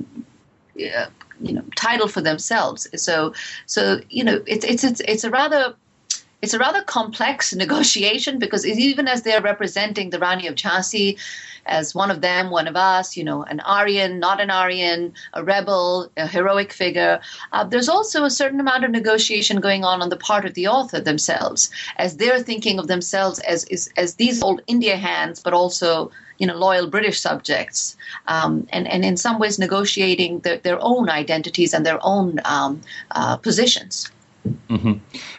[0.74, 2.88] you know title for themselves.
[3.00, 3.34] So
[3.66, 5.74] so you know it's it's it's it's a rather
[6.42, 11.18] it's a rather complex negotiation because even as they're representing the Rani of Jhansi
[11.66, 15.44] as one of them, one of us, you know, an Aryan, not an Aryan, a
[15.44, 17.20] rebel, a heroic figure,
[17.52, 20.66] uh, there's also a certain amount of negotiation going on on the part of the
[20.66, 25.52] author themselves as they're thinking of themselves as, as, as these old India hands, but
[25.52, 27.96] also you know, loyal British subjects,
[28.26, 32.80] um, and, and in some ways negotiating their, their own identities and their own um,
[33.12, 34.10] uh, positions.
[34.68, 34.92] Mm-hmm.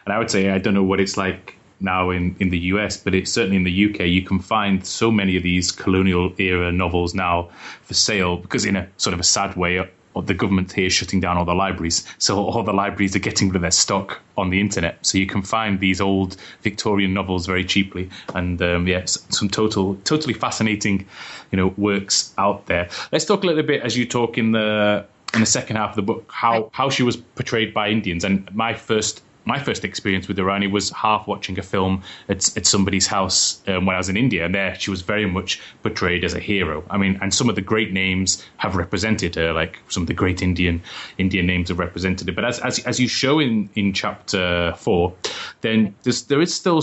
[0.05, 2.97] And I would say, I don't know what it's like now in, in the US,
[2.97, 6.71] but it's certainly in the UK, you can find so many of these colonial era
[6.71, 7.49] novels now
[7.83, 11.19] for sale because, in a sort of a sad way, the government here is shutting
[11.19, 12.06] down all the libraries.
[12.17, 15.06] So all the libraries are getting rid of their stock on the internet.
[15.06, 18.10] So you can find these old Victorian novels very cheaply.
[18.34, 21.08] And um, yeah, some total, totally fascinating,
[21.52, 22.89] you know, works out there.
[23.12, 25.95] Let's talk a little bit as you talk in the in the second half of
[25.95, 28.24] the book how how she was portrayed by Indians.
[28.24, 32.65] And my first my first experience with Irani was half watching a film at, at
[32.65, 36.23] somebody's house um, when I was in India, and there she was very much portrayed
[36.23, 36.84] as a hero.
[36.89, 40.13] I mean, and some of the great names have represented her, like some of the
[40.13, 40.82] great Indian
[41.17, 42.34] Indian names have represented her.
[42.34, 45.13] But as as, as you show in, in chapter four,
[45.62, 46.82] then there is still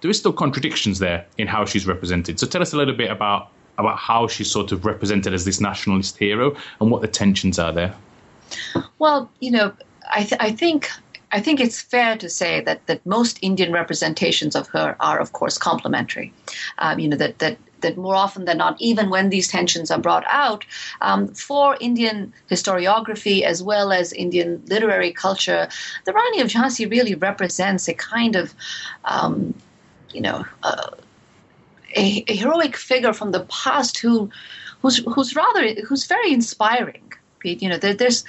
[0.00, 2.40] there is still contradictions there in how she's represented.
[2.40, 5.60] So tell us a little bit about about how she's sort of represented as this
[5.60, 7.94] nationalist hero and what the tensions are there.
[8.98, 9.72] Well, you know,
[10.10, 10.90] I, th- I think
[11.32, 15.32] I think it's fair to say that, that most Indian representations of her are, of
[15.32, 16.32] course, complimentary.
[16.76, 19.98] Um, you know, that, that, that more often than not, even when these tensions are
[19.98, 20.66] brought out,
[21.00, 25.68] um, for Indian historiography as well as Indian literary culture,
[26.04, 28.54] the Rani of Jhansi really represents a kind of,
[29.06, 29.54] um,
[30.10, 30.90] you know, uh,
[31.96, 34.30] a, a, heroic figure from the past who,
[34.82, 37.12] who's, who's rather, who's very inspiring.
[37.42, 38.24] You know, there, there's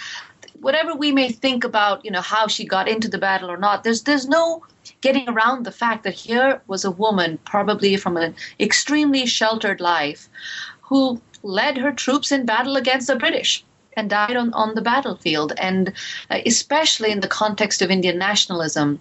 [0.63, 3.83] whatever we may think about, you know, how she got into the battle or not,
[3.83, 4.63] there's there's no
[5.01, 10.29] getting around the fact that here was a woman, probably from an extremely sheltered life,
[10.81, 13.63] who led her troops in battle against the British
[13.95, 15.53] and died on, on the battlefield.
[15.57, 15.93] And
[16.29, 18.99] uh, especially in the context of Indian nationalism,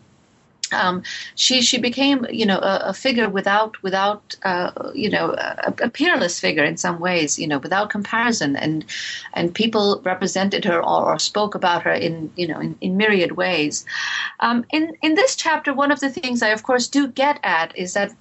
[0.72, 1.02] um,
[1.34, 5.90] she she became you know a, a figure without without uh, you know a, a,
[5.90, 8.84] peerless figure in some ways you know without comparison and
[9.34, 13.32] and people represented her or, or spoke about her in you know in, in myriad
[13.32, 13.84] ways.
[14.40, 17.76] Um, in in this chapter, one of the things I of course do get at
[17.76, 18.12] is that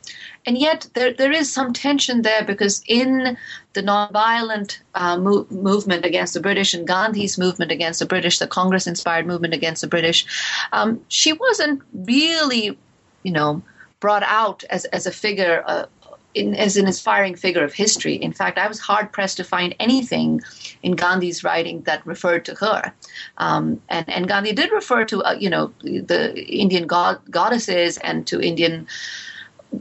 [0.45, 3.37] and yet there, there is some tension there because in
[3.73, 8.47] the nonviolent uh, mo- movement against the British and Gandhi's movement against the British, the
[8.47, 10.25] Congress inspired movement against the British,
[10.71, 12.77] um, she wasn't really,
[13.23, 13.61] you know,
[13.99, 15.63] brought out as, as a figure.
[15.65, 15.85] Uh,
[16.33, 18.15] in, as an inspiring figure of history.
[18.15, 20.41] In fact, I was hard pressed to find anything
[20.81, 22.93] in Gandhi's writing that referred to her.
[23.37, 28.25] Um, and, and Gandhi did refer to, uh, you know, the Indian god, goddesses and
[28.27, 28.87] to Indian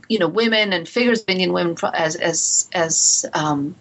[0.09, 3.74] you know women and figures of Indian women as as as um,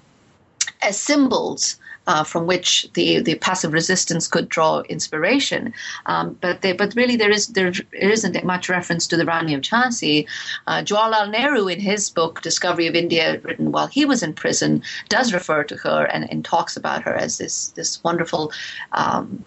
[0.82, 1.78] as symbols
[2.10, 5.72] uh, from which the, the passive resistance could draw inspiration.
[6.08, 9.62] Um, but they, but really there is there isn't much reference to the Rani of
[9.62, 10.28] Jhansi.
[10.66, 14.82] Uh, Jawaharlal Nehru, in his book Discovery of India, written while he was in prison,
[15.08, 18.52] does refer to her and, and talks about her as this this wonderful.
[18.92, 19.46] Um,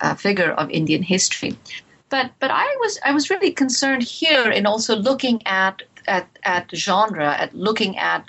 [0.00, 1.58] uh, figure of Indian history.
[2.08, 6.70] But but I was I was really concerned here in also looking at at, at
[6.74, 8.24] genre, at looking at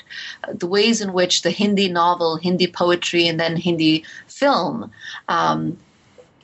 [0.53, 4.91] the ways in which the Hindi novel, Hindi poetry, and then Hindi film
[5.27, 5.77] um,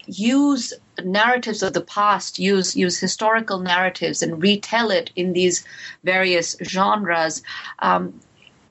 [0.08, 5.66] use narratives of the past, use use historical narratives, and retell it in these
[6.04, 7.44] various genres.
[7.80, 8.20] Um,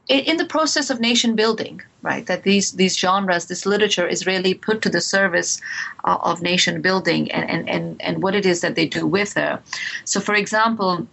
[0.07, 2.27] in the process of nation building, right?
[2.27, 5.61] That these these genres, this literature is really put to the service
[6.05, 9.33] uh, of nation building and, and, and, and what it is that they do with
[9.35, 9.61] her.
[10.05, 11.07] So, for example,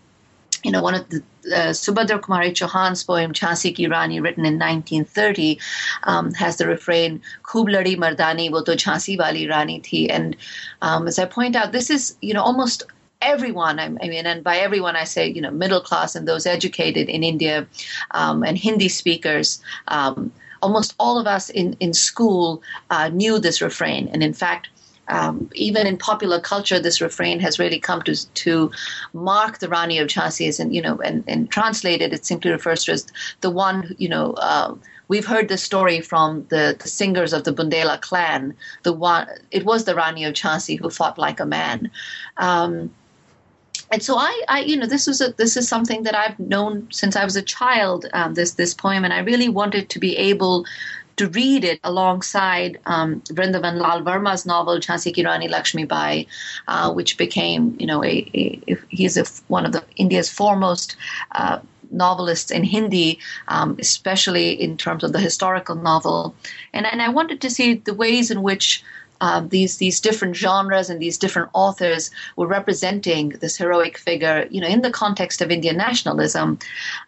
[0.63, 4.59] you know, one of the uh, Subhadra Kumari Chauhan's poem Jhansi Ki Rani, written in
[4.59, 5.59] 1930,
[6.03, 10.35] um, has the refrain "Khub ladi mardani, wo to Jhansi wali Rani thi." And
[10.81, 12.83] um, as I point out, this is you know almost
[13.21, 13.79] everyone.
[13.79, 17.23] I mean, and by everyone I say you know middle class and those educated in
[17.23, 17.67] India
[18.11, 19.61] um, and Hindi speakers.
[19.87, 24.69] Um, almost all of us in in school uh, knew this refrain, and in fact
[25.11, 28.71] um, even in popular culture, this refrain has really come to to
[29.13, 32.85] mark the Rani of Jhansi as, and you know, and, and translated, it simply refers
[32.85, 33.05] to as
[33.41, 34.33] the one, you know.
[34.33, 34.75] Uh,
[35.09, 38.55] we've heard this story from the, the singers of the Bundela clan.
[38.83, 41.91] The one, it was the Rani of Jhansi who fought like a man.
[42.37, 42.89] Um,
[43.91, 46.87] and so I, I, you know, this is a, this is something that I've known
[46.91, 48.05] since I was a child.
[48.13, 50.65] Um, this this poem, and I really wanted to be able
[51.21, 56.25] to read it alongside um, Vrindavan Lal Verma's novel Jhansi Ki Rani Lakshmi Bai,
[56.67, 60.95] uh, which became, you know, a, a he's a, one of the India's foremost
[61.33, 61.59] uh,
[61.91, 66.33] novelists in Hindi, um, especially in terms of the historical novel.
[66.73, 68.83] And, and I wanted to see the ways in which
[69.21, 74.59] um, these these different genres and these different authors were representing this heroic figure, you
[74.59, 76.57] know, in the context of Indian nationalism.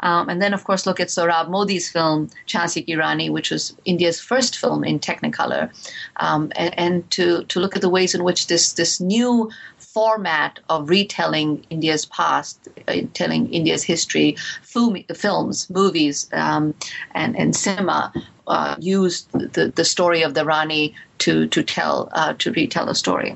[0.01, 4.19] Um, and then, of course, look at Sohrab Modi's film Jhansi Ki which was India's
[4.19, 5.71] first film in Technicolor,
[6.17, 9.49] um, and, and to to look at the ways in which this this new
[9.93, 16.73] format of retelling India's past, uh, telling India's history, film, films, movies, um,
[17.13, 18.11] and, and cinema
[18.47, 22.95] uh, used the, the story of the Rani to to tell uh, to retell a
[22.95, 23.35] story.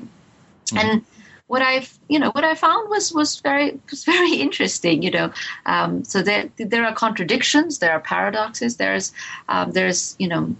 [0.66, 0.84] Mm.
[0.84, 1.04] And
[1.46, 5.02] what I've you know what I found was was very was very interesting.
[5.02, 5.32] You know,
[5.66, 8.76] um, so there there are contradictions, there are paradoxes.
[8.76, 9.12] There's
[9.48, 10.54] um, there's you know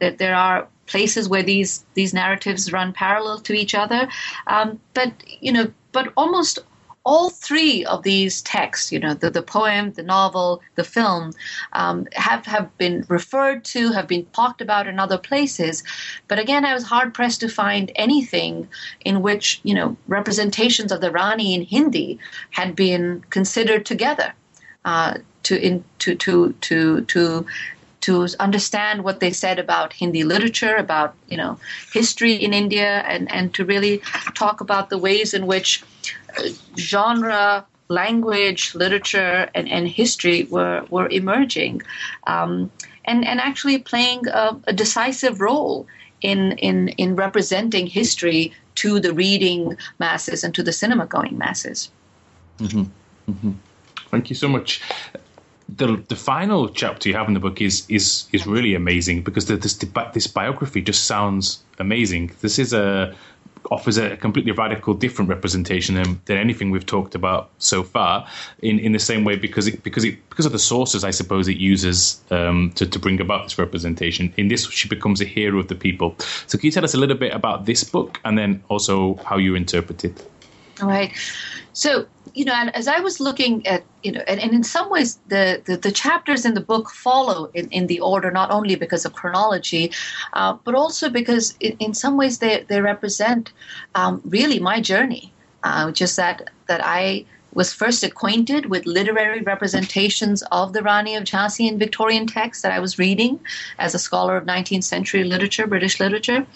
[0.00, 4.08] there, there are places where these these narratives run parallel to each other,
[4.46, 6.58] um, but you know but almost
[7.04, 11.32] all three of these texts, you know, the, the poem, the novel, the film,
[11.72, 15.82] um, have, have been referred to, have been talked about in other places.
[16.28, 18.68] But again, I was hard pressed to find anything
[19.04, 22.18] in which, you know, representations of the Rani in Hindi
[22.50, 24.32] had been considered together.
[24.84, 27.46] Uh, to in to to to to
[28.02, 31.58] to understand what they said about Hindi literature, about you know
[31.92, 34.02] history in India, and and to really
[34.34, 35.82] talk about the ways in which
[36.36, 41.82] uh, genre, language, literature, and, and history were were emerging,
[42.26, 42.70] um,
[43.04, 45.86] and and actually playing a, a decisive role
[46.20, 51.90] in in in representing history to the reading masses and to the cinema going masses.
[52.58, 52.84] Mm-hmm.
[53.30, 53.52] Mm-hmm.
[54.10, 54.80] Thank you so much
[55.76, 59.46] the the final chapter you have in the book is is is really amazing because
[59.46, 59.74] the, this
[60.12, 62.32] this biography just sounds amazing.
[62.40, 63.14] This is a
[63.70, 68.26] offers a completely radical different representation than, than anything we've talked about so far
[68.60, 71.46] in, in the same way because it because it because of the sources I suppose
[71.46, 74.34] it uses um, to, to bring about this representation.
[74.36, 76.16] In this she becomes a hero of the people.
[76.46, 79.38] So can you tell us a little bit about this book and then also how
[79.38, 80.28] you interpret it?
[80.80, 81.12] All right
[81.72, 84.90] so you know, and as I was looking at, you know, and, and in some
[84.90, 88.74] ways the, the, the, chapters in the book follow in, in the order, not only
[88.74, 89.92] because of chronology,
[90.32, 93.52] uh, but also because in, in, some ways they, they represent
[93.94, 100.42] um, really my journey, uh, just that, that I was first acquainted with literary representations
[100.52, 103.38] of the Rani of Jhansi in Victorian texts that I was reading
[103.78, 106.46] as a scholar of 19th century literature, British literature.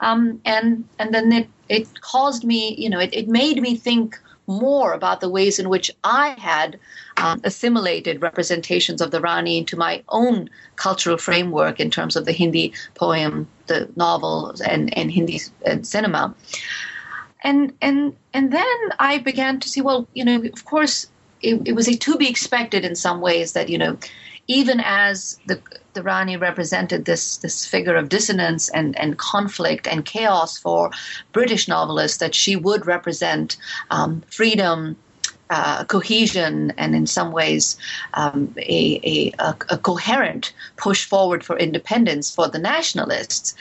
[0.00, 4.18] Um, and, and then it, it caused me, you know, it, it made me think
[4.50, 6.78] more about the ways in which I had
[7.16, 12.32] um, assimilated representations of the Rani into my own cultural framework in terms of the
[12.32, 16.34] Hindi poem, the novels, and, and Hindi and cinema.
[17.42, 21.06] And and and then I began to see, well, you know, of course,
[21.42, 23.96] it, it was a to be expected in some ways that you know
[24.46, 25.60] even as the
[25.92, 30.90] the Rani represented this this figure of dissonance and, and conflict and chaos for
[31.32, 33.56] British novelists, that she would represent
[33.90, 34.96] um, freedom,
[35.50, 37.76] uh, cohesion, and in some ways
[38.14, 39.32] um, a, a,
[39.68, 43.54] a, coherent push forward for independence for the nationalists.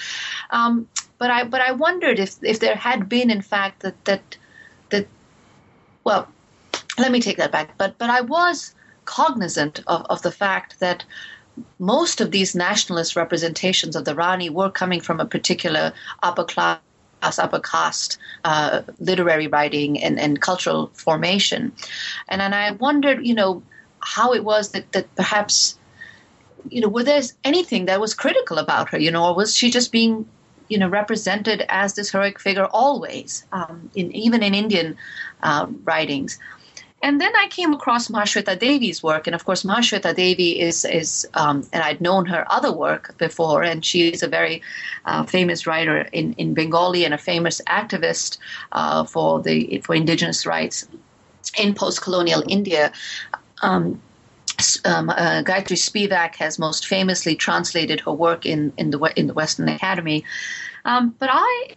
[0.51, 4.37] Um, but I but I wondered if if there had been in fact that that
[4.89, 5.07] that
[6.03, 6.27] well,
[6.99, 7.77] let me take that back.
[7.77, 8.75] But but I was
[9.05, 11.03] cognizant of, of the fact that
[11.79, 15.93] most of these nationalist representations of the Rani were coming from a particular
[16.23, 16.79] upper class
[17.21, 21.71] upper caste uh, literary writing and, and cultural formation.
[22.29, 23.61] And, and I wondered, you know,
[23.99, 25.77] how it was that, that perhaps,
[26.69, 29.69] you know, were there anything that was critical about her, you know, or was she
[29.69, 30.29] just being,
[30.69, 34.95] you know, represented as this heroic figure always, um, in, even in Indian
[35.43, 36.39] uh, writings?
[37.01, 41.27] And then I came across Mahashweta Devi's work, and of course, Mahashweta Devi is is,
[41.33, 44.61] um, and I'd known her other work before, and she is a very
[45.05, 48.37] uh, famous writer in, in Bengali and a famous activist
[48.73, 50.87] uh, for the for indigenous rights
[51.57, 52.91] in post-colonial India.
[53.61, 54.01] Um,
[54.83, 59.33] um, uh, Gayatri Spivak has most famously translated her work in, in the in the
[59.33, 60.25] Western Academy,
[60.83, 61.75] um, but I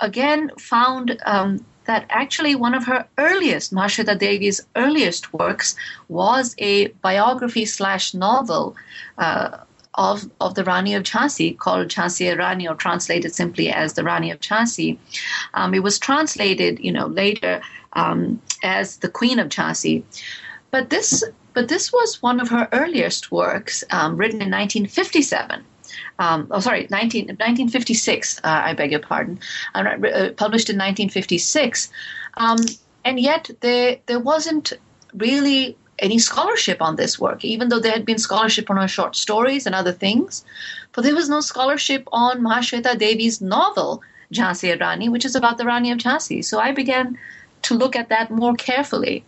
[0.00, 5.74] again found um, that actually one of her earliest, Mahashweta Devi's earliest works,
[6.08, 8.76] was a biography slash novel
[9.16, 9.56] uh,
[9.94, 14.30] of, of the Rani of Jhansi called Jhansi Rani or translated simply as the Rani
[14.30, 14.98] of Jhansi.
[15.54, 17.62] Um, it was translated, you know, later
[17.94, 20.02] um, as the Queen of Jhansi.
[20.70, 21.24] But this,
[21.54, 25.64] but this was one of her earliest works, um, written in 1957
[26.18, 29.38] um, oh sorry 19, 1956 uh, i beg your pardon.
[29.74, 31.90] Uh, uh published in 1956
[32.36, 32.58] um,
[33.04, 34.72] and yet there there wasn't
[35.14, 39.16] really any scholarship on this work even though there had been scholarship on her short
[39.16, 40.44] stories and other things.
[40.92, 45.64] But there was no scholarship on mahashweta devi's novel jhansi rani which is about the
[45.64, 46.44] rani of jhansi.
[46.44, 47.18] So i began
[47.62, 49.24] to look at that more carefully.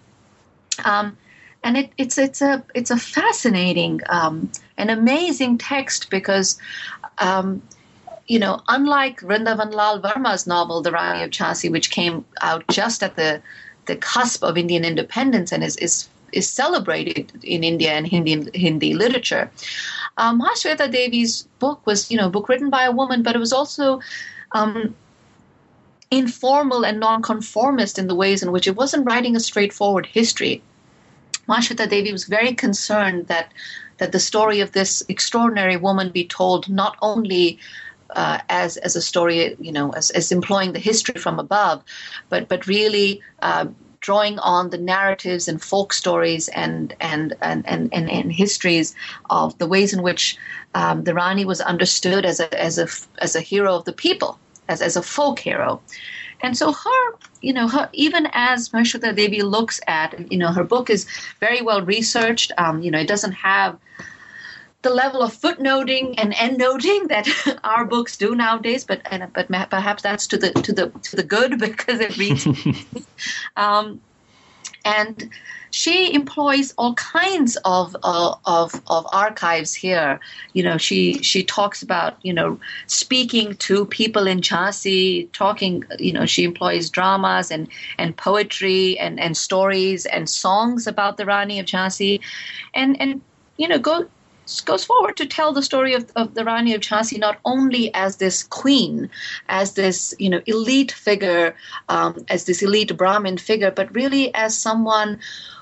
[0.85, 1.17] Um,
[1.63, 4.51] and it, it's it's a it's a fascinating, um,
[4.81, 6.59] an amazing text because.
[7.19, 7.63] Um,
[8.27, 13.03] you know, unlike Vrindavan Lal Verma's novel, The Rani of Jhansi, which came out just
[13.03, 13.43] at the,
[13.87, 18.95] the cusp of Indian independence and is, is, is celebrated in India and Hindi, Hindi
[18.95, 19.51] literature,
[20.17, 23.39] um, Mahashweta Devi's book was, you know, a book written by a woman, but it
[23.39, 24.01] was also
[24.53, 24.95] um,
[26.11, 30.63] informal and nonconformist in the ways in which it wasn't writing a straightforward history.
[31.49, 33.53] Mahashweta Devi was very concerned that
[34.01, 37.59] that the story of this extraordinary woman be told not only
[38.17, 41.83] uh, as as a story, you know, as, as employing the history from above,
[42.29, 43.23] but but really.
[43.41, 43.67] Uh,
[44.03, 48.95] drawing on the narratives and folk stories and and and, and, and, and histories
[49.29, 50.39] of the ways in which
[50.75, 52.89] um, the Rani was understood as a as a
[53.19, 54.39] as a hero of the people,
[54.69, 55.83] as as a folk hero.
[56.43, 60.65] And so her, you know, her even as Mahashweta Devi looks at, you know, her
[60.65, 61.07] book is
[61.41, 62.53] very well researched.
[62.59, 63.79] Um, you know, it doesn't have
[64.83, 67.29] the level of footnoting and endnoting that
[67.65, 71.23] our books do nowadays, but and, but perhaps that's to the to the to the
[71.23, 72.47] good because it reads.
[73.57, 74.01] um,
[74.85, 75.31] and
[75.71, 80.19] she employs all kinds of, uh, of of archives here.
[80.53, 85.85] You know, she she talks about you know speaking to people in Jhansi, talking.
[85.99, 87.69] You know, she employs dramas and
[87.99, 92.21] and poetry and and stories and songs about the Rani of Jhansi,
[92.75, 93.21] and and
[93.57, 94.09] you know go
[94.61, 98.17] goes forward to tell the story of, of the Rani of Jhansi not only as
[98.17, 99.11] this queen,
[99.49, 101.55] as this you know elite figure,
[101.89, 105.21] um, as this elite Brahmin figure, but really as someone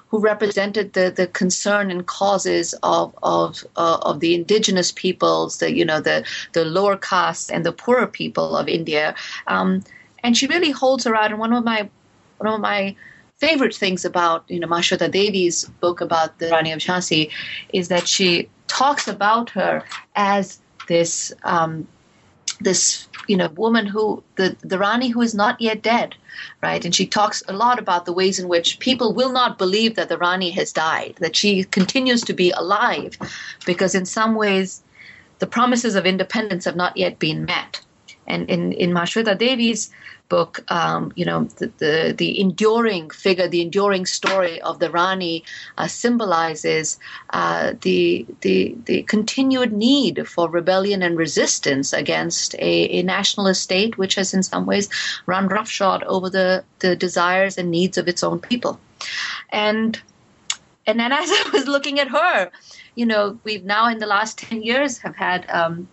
[0.09, 5.73] who represented the, the concern and causes of of uh, of the indigenous peoples, the
[5.73, 9.15] you know the the lower castes and the poorer people of India,
[9.47, 9.83] um,
[10.23, 11.31] and she really holds her out.
[11.31, 11.89] And one of my
[12.39, 12.97] one of my
[13.37, 17.31] favorite things about you know Mahashweta Devi's book about the Rani of Jhansi
[17.73, 19.83] is that she talks about her
[20.15, 21.87] as this um,
[22.61, 26.15] this you know woman who the the Rani who is not yet dead,
[26.63, 26.85] right?
[26.85, 30.09] And she talks a lot about the ways in which people will not believe that
[30.09, 33.17] the Rani has died, that she continues to be alive,
[33.67, 34.83] because in some ways
[35.39, 37.81] the promises of independence have not yet been met.
[38.27, 39.91] And in in Mahashweta Devi's
[40.29, 45.45] book, um, you know, the, the, the enduring figure, the enduring story of the Rani
[45.77, 46.99] uh, symbolizes
[47.31, 53.99] uh, the the the continued need for rebellion and resistance against a, a nationalist state
[53.99, 54.89] which has in some ways
[55.27, 58.79] run roughshod over the the desires and needs of its own people,
[59.51, 60.01] and
[60.87, 62.51] and then as I was looking at her,
[62.95, 65.49] you know, we've now in the last ten years have had.
[65.51, 65.89] Um,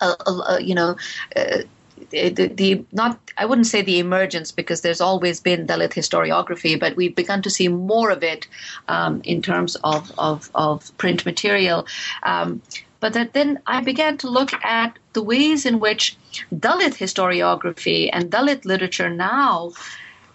[0.00, 0.96] a, a, you know,
[1.36, 1.62] uh,
[2.10, 7.14] the, not I wouldn't say the emergence because there's always been Dalit historiography, but we've
[7.14, 8.46] begun to see more of it
[8.88, 11.86] um, in terms of, of, of print material.
[12.22, 12.62] Um,
[13.00, 16.16] but that then I began to look at the ways in which
[16.54, 19.72] Dalit historiography and Dalit literature now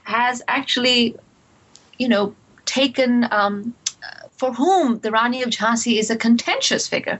[0.03, 1.15] has actually,
[1.97, 3.74] you know, taken um,
[4.41, 7.19] for whom the Rani of Jhansi is a contentious figure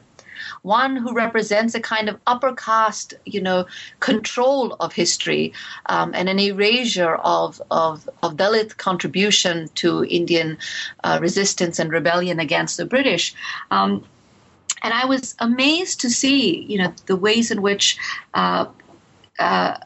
[0.62, 3.66] one who represents a kind of upper caste, you know,
[4.00, 5.54] control of history
[5.88, 10.58] um, and an erasure of, of, of Dalit contribution to Indian
[11.04, 13.34] uh, resistance and rebellion against the British.
[13.72, 14.06] Um,
[14.84, 17.98] and I was amazed to see, you know, the ways in which
[18.34, 18.66] uh,
[19.40, 19.78] uh,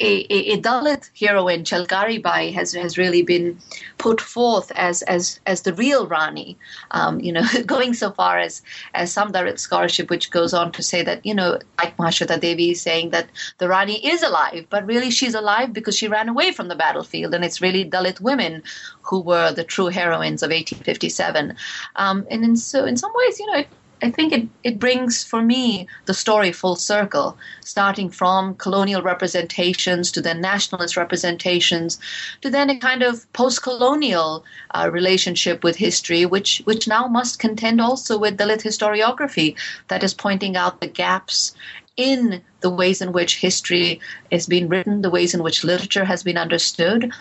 [0.00, 3.58] a, a, Dalit heroine, Jhalkari Bai, has has really been
[3.98, 6.56] put forth as as as the real Rani.
[6.92, 8.62] Um, you know, going so far as
[8.94, 12.70] as some Dalit scholarship, which goes on to say that you know, like Mahashweta Devi
[12.70, 13.28] is saying that
[13.58, 17.34] the Rani is alive, but really she's alive because she ran away from the battlefield,
[17.34, 18.62] and it's really Dalit women
[19.02, 21.56] who were the true heroines of 1857.
[21.96, 23.68] Um, and in, so, in some ways, you know, it,
[24.02, 30.12] I think it, it brings for me the story full circle, starting from colonial representations
[30.12, 31.98] to then nationalist representations
[32.42, 37.38] to then a kind of post colonial uh, relationship with history, which, which now must
[37.38, 39.56] contend also with Dalit historiography
[39.88, 41.54] that is pointing out the gaps
[41.96, 46.22] in the ways in which history is being written, the ways in which literature has
[46.22, 47.12] been understood,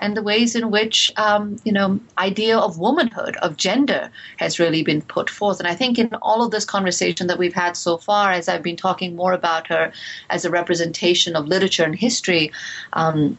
[0.00, 4.82] and the ways in which um, you know idea of womanhood of gender has really
[4.82, 5.60] been put forth.
[5.60, 8.62] And i think in all of this conversation that we've had so far as i've
[8.62, 9.92] been talking more about her
[10.28, 12.52] as a representation of literature and history
[12.92, 13.38] um,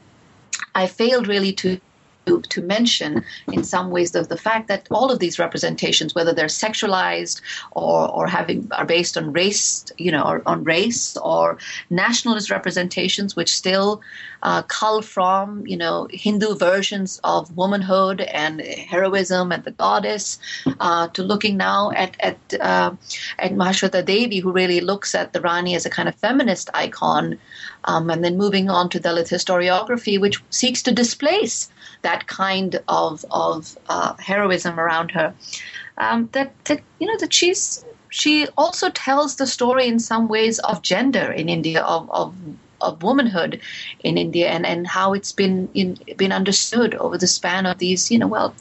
[0.76, 1.80] i failed really to
[2.26, 6.46] to, mention in some ways the, the fact that all of these representations, whether they're
[6.46, 7.42] sexualized
[7.72, 11.58] or, or having are based on race, you know, or on race or
[11.90, 14.02] nationalist representations, which still
[14.44, 20.40] uh, cull from, you know, Hindu versions of womanhood and heroism and the goddess,
[20.80, 22.92] uh, to looking now at at uh,
[23.40, 27.38] at Mahashweta Devi, who really looks at the Rani as a kind of feminist icon,
[27.86, 31.70] um, and then moving on to Dalit historiography, which seeks to displace
[32.02, 35.34] that kind of of uh, heroism around her.
[35.98, 40.60] Um, that that you know that she's she also tells the story in some ways
[40.60, 42.36] of gender in India, of, of
[42.82, 43.62] of womanhood
[44.04, 48.12] in India and, and how it's been in, been understood over the span of these,
[48.12, 48.56] you know, well,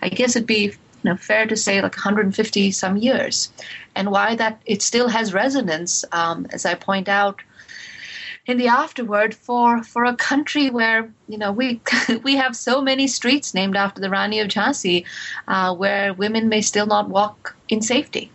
[0.00, 3.52] I guess it'd be you know, fair to say like 150 some years,
[3.94, 7.42] and why that it still has resonance, um, as I point out
[8.46, 11.80] in the afterword for for a country where you know we
[12.22, 15.04] we have so many streets named after the Rani of Jhansi,
[15.48, 18.30] uh, where women may still not walk in safety.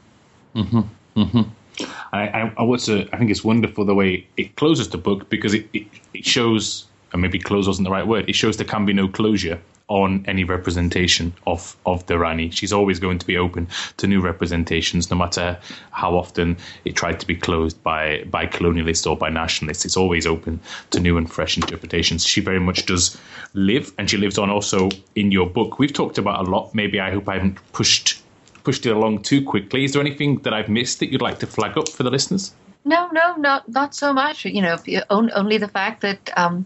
[0.56, 0.82] Mm-hmm.
[1.16, 1.86] Mm-hmm.
[2.12, 5.54] I, I, I also I think it's wonderful the way it closes the book because
[5.54, 8.30] it, it, it shows, and maybe close wasn't the right word.
[8.30, 9.60] It shows there can be no closure
[9.90, 12.52] on any representation of of the Rani.
[12.52, 13.68] She's always going to be open
[13.98, 15.58] to new representations, no matter
[15.92, 19.86] how often it tried to be closed by by colonialists or by nationalists.
[19.86, 20.60] It's always open
[20.92, 22.26] to new and fresh interpretations.
[22.26, 23.20] She very much does
[23.54, 25.80] live, and she lives on also in your book.
[25.80, 26.74] We've talked about a lot.
[26.74, 28.22] Maybe I hope I haven't pushed
[28.64, 29.84] pushed it along too quickly.
[29.84, 32.54] Is there anything that I've missed that you'd like to flag up for the listeners?
[32.86, 34.46] No, no, not not so much.
[34.46, 34.78] You know,
[35.10, 36.66] only the fact that um,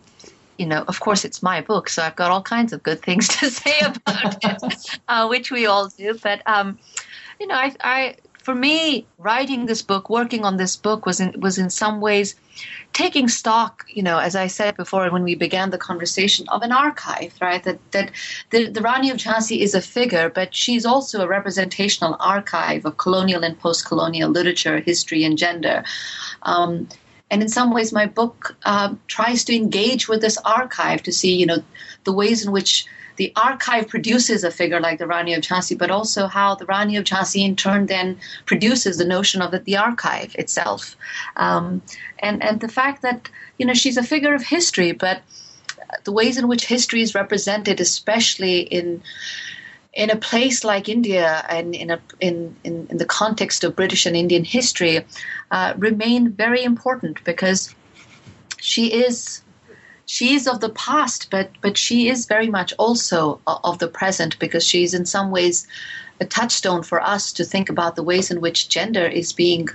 [0.58, 3.28] you know, of course, it's my book, so I've got all kinds of good things
[3.40, 6.18] to say about it, uh, which we all do.
[6.22, 6.78] But um,
[7.40, 11.40] you know, I, I, for me, writing this book, working on this book, was in
[11.40, 12.36] was in some ways
[12.92, 13.86] taking stock.
[13.88, 17.64] You know, as I said before when we began the conversation, of an archive, right?
[17.64, 18.12] That that
[18.52, 22.98] the, the Rani of Jhansi is a figure, but she's also a representational archive of
[22.98, 25.84] colonial and post-colonial literature, history, and gender.
[26.44, 26.88] Um,
[27.34, 31.34] and in some ways, my book uh, tries to engage with this archive to see,
[31.34, 31.64] you know,
[32.04, 35.90] the ways in which the archive produces a figure like the Rani of Jhansi, but
[35.90, 39.78] also how the Rani of Jhansi in turn then produces the notion of it, the
[39.78, 40.96] archive itself.
[41.36, 41.82] Um,
[42.20, 43.28] and, and the fact that,
[43.58, 45.24] you know, she's a figure of history, but
[46.04, 49.02] the ways in which history is represented, especially in
[49.94, 54.06] in a place like India and in, a, in, in, in the context of British
[54.06, 55.06] and Indian history
[55.52, 57.74] uh, remain very important because
[58.60, 59.42] she is
[60.06, 64.38] she is of the past, but but she is very much also of the present
[64.38, 65.66] because she is in some ways
[66.20, 69.70] a touchstone for us to think about the ways in which gender is being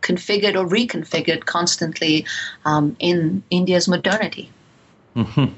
[0.00, 2.24] configured or reconfigured constantly
[2.64, 4.50] um, in India's modernity.
[5.14, 5.52] Mm-hmm.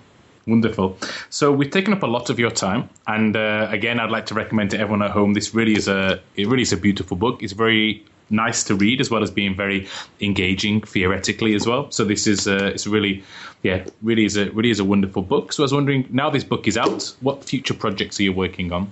[0.50, 0.98] Wonderful.
[1.30, 4.34] So we've taken up a lot of your time, and uh, again, I'd like to
[4.34, 5.32] recommend to everyone at home.
[5.32, 7.40] This really is a it really is a beautiful book.
[7.40, 9.86] It's very nice to read as well as being very
[10.20, 11.88] engaging theoretically as well.
[11.92, 13.22] So this is uh, it's really
[13.62, 15.52] yeah really is a really is a wonderful book.
[15.52, 18.72] So I was wondering now this book is out, what future projects are you working
[18.72, 18.90] on?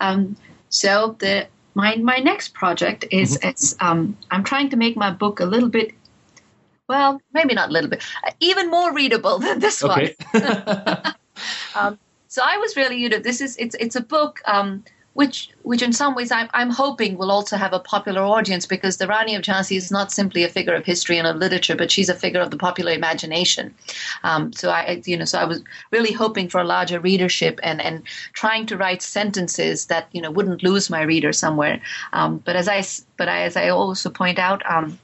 [0.00, 0.34] Um,
[0.70, 3.48] so the my my next project is mm-hmm.
[3.48, 5.92] it's um, I'm trying to make my book a little bit
[6.88, 10.14] well, maybe not a little bit, uh, even more readable than this okay.
[10.32, 10.42] one.
[11.74, 15.50] um, so I was really, you know, this is it's it's a book um, which
[15.62, 19.06] which in some ways I'm, I'm hoping will also have a popular audience because the
[19.06, 22.08] Rani of Jhansi is not simply a figure of history and of literature, but she's
[22.08, 23.74] a figure of the popular imagination.
[24.24, 25.62] Um, so I, you know, so I was
[25.92, 30.30] really hoping for a larger readership and and trying to write sentences that you know
[30.30, 31.80] wouldn't lose my reader somewhere.
[32.12, 32.84] Um, but as I
[33.16, 34.68] but I, as I also point out.
[34.70, 34.98] Um,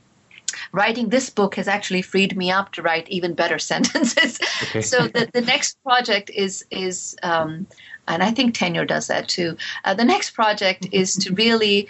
[0.72, 4.38] writing this book has actually freed me up to write even better sentences.
[4.62, 4.82] Okay.
[4.82, 7.66] so the, the next project is is um,
[8.08, 9.56] and I think Tenure does that too.
[9.84, 11.88] Uh, the next project is to really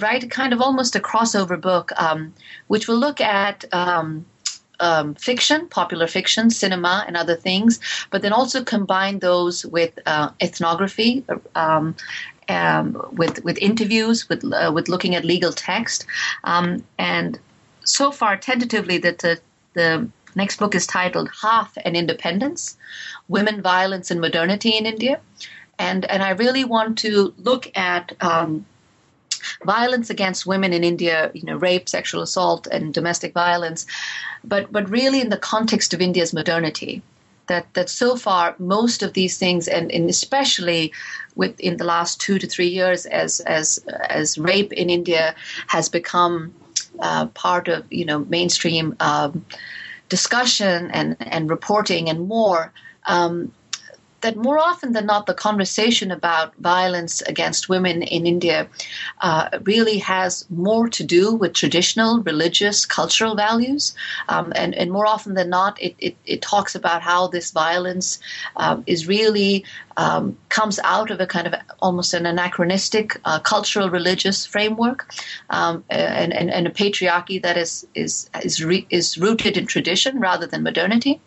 [0.00, 2.34] write kind of almost a crossover book, um,
[2.68, 3.64] which will look at.
[3.72, 4.26] Um,
[4.80, 7.78] um, fiction, popular fiction, cinema, and other things,
[8.10, 11.94] but then also combine those with uh, ethnography, um,
[12.48, 16.04] um, with with interviews, with uh, with looking at legal text,
[16.42, 17.38] um, and
[17.84, 19.40] so far tentatively that the,
[19.74, 22.76] the next book is titled Half an Independence
[23.28, 25.20] Women, Violence, and Modernity in India.
[25.78, 28.66] And, and I really want to look at um,
[29.64, 33.86] violence against women in India, you know, rape, sexual assault, and domestic violence,
[34.44, 37.02] but, but really in the context of India's modernity.
[37.48, 40.92] That, that so far most of these things and, and especially
[41.34, 45.34] within the last two to three years as as as rape in India
[45.66, 46.54] has become
[47.00, 49.44] uh, part of you know mainstream um,
[50.08, 52.72] discussion and and reporting and more.
[53.06, 53.52] Um,
[54.22, 58.68] that more often than not, the conversation about violence against women in India
[59.20, 63.94] uh, really has more to do with traditional, religious, cultural values.
[64.28, 68.18] Um, and, and more often than not, it, it, it talks about how this violence
[68.56, 69.64] um, is really
[69.96, 75.12] um, comes out of a kind of almost an anachronistic uh, cultural religious framework
[75.50, 80.18] um, and, and, and, a patriarchy that is is is, re- is rooted in tradition
[80.18, 81.20] rather than modernity.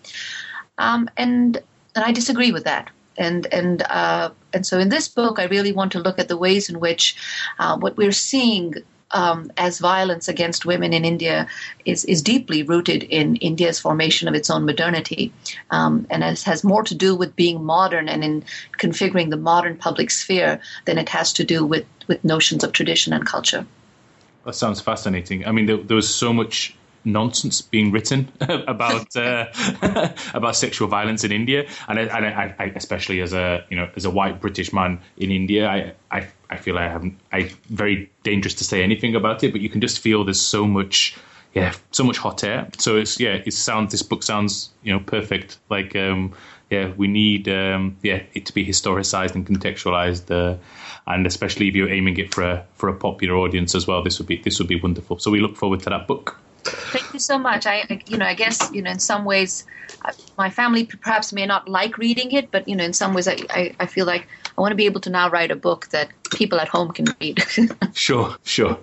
[0.78, 1.62] Um, and
[1.96, 2.90] and I disagree with that.
[3.18, 6.38] And and uh, and so in this book, I really want to look at the
[6.38, 7.16] ways in which
[7.60, 8.76] uh, what we're seeing
[9.12, 11.48] um, as violence against women in India
[11.86, 15.32] is, is deeply rooted in India's formation of its own modernity
[15.72, 18.44] um, and has more to do with being modern and in
[18.78, 23.14] configuring the modern public sphere than it has to do with, with notions of tradition
[23.14, 23.66] and culture.
[24.44, 25.48] That sounds fascinating.
[25.48, 26.76] I mean, there, there was so much
[27.06, 29.48] nonsense being written about uh,
[30.34, 33.90] about sexual violence in India, and, I, and I, I, especially as a you know
[33.96, 38.12] as a white British man in India, I, I I feel I haven't I very
[38.24, 41.16] dangerous to say anything about it, but you can just feel there's so much
[41.54, 42.68] yeah so much hot air.
[42.78, 46.34] So it's yeah it sounds this book sounds you know perfect like um,
[46.70, 50.30] yeah we need um, yeah it to be historicized and contextualized.
[50.32, 50.58] Uh,
[51.08, 54.20] and especially if you're aiming it for a for a popular audience as well, this
[54.20, 55.20] would be this would be wonderful.
[55.20, 56.40] So we look forward to that book.
[56.66, 57.66] Thank you so much.
[57.66, 59.66] I, you know, I guess you know, in some ways,
[60.38, 63.38] my family perhaps may not like reading it, but you know, in some ways, I,
[63.50, 66.10] I, I feel like I want to be able to now write a book that
[66.32, 67.44] people at home can read.
[67.94, 68.78] sure, sure.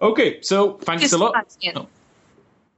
[0.00, 1.34] Okay, so thanks a lot.
[1.74, 1.86] Oh.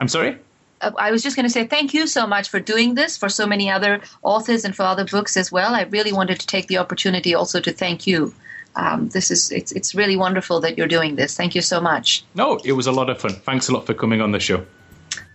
[0.01, 0.39] I'm sorry.
[0.81, 3.29] Uh, I was just going to say thank you so much for doing this for
[3.29, 5.75] so many other authors and for other books as well.
[5.75, 8.35] I really wanted to take the opportunity also to thank you
[8.77, 11.37] um, this is it's it's really wonderful that you're doing this.
[11.37, 12.25] Thank you so much.
[12.35, 13.33] No, it was a lot of fun.
[13.33, 14.65] Thanks a lot for coming on the show.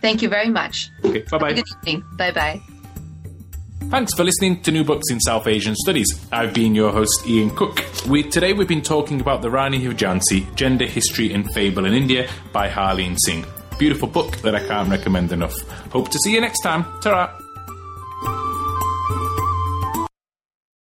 [0.02, 0.90] Thank you very much.
[1.04, 1.54] Okay, bye bye.
[1.54, 2.04] Good evening.
[2.18, 2.62] Bye bye.
[3.90, 6.08] Thanks for listening to New Books in South Asian Studies.
[6.32, 7.84] I've been your host, Ian Cook.
[8.08, 11.94] We, today we've been talking about the Rani of Jhansi, Gender, History and Fable in
[11.94, 13.46] India by Harleen Singh.
[13.78, 15.56] Beautiful book that I can't recommend enough.
[15.92, 16.84] Hope to see you next time.
[17.02, 17.40] ta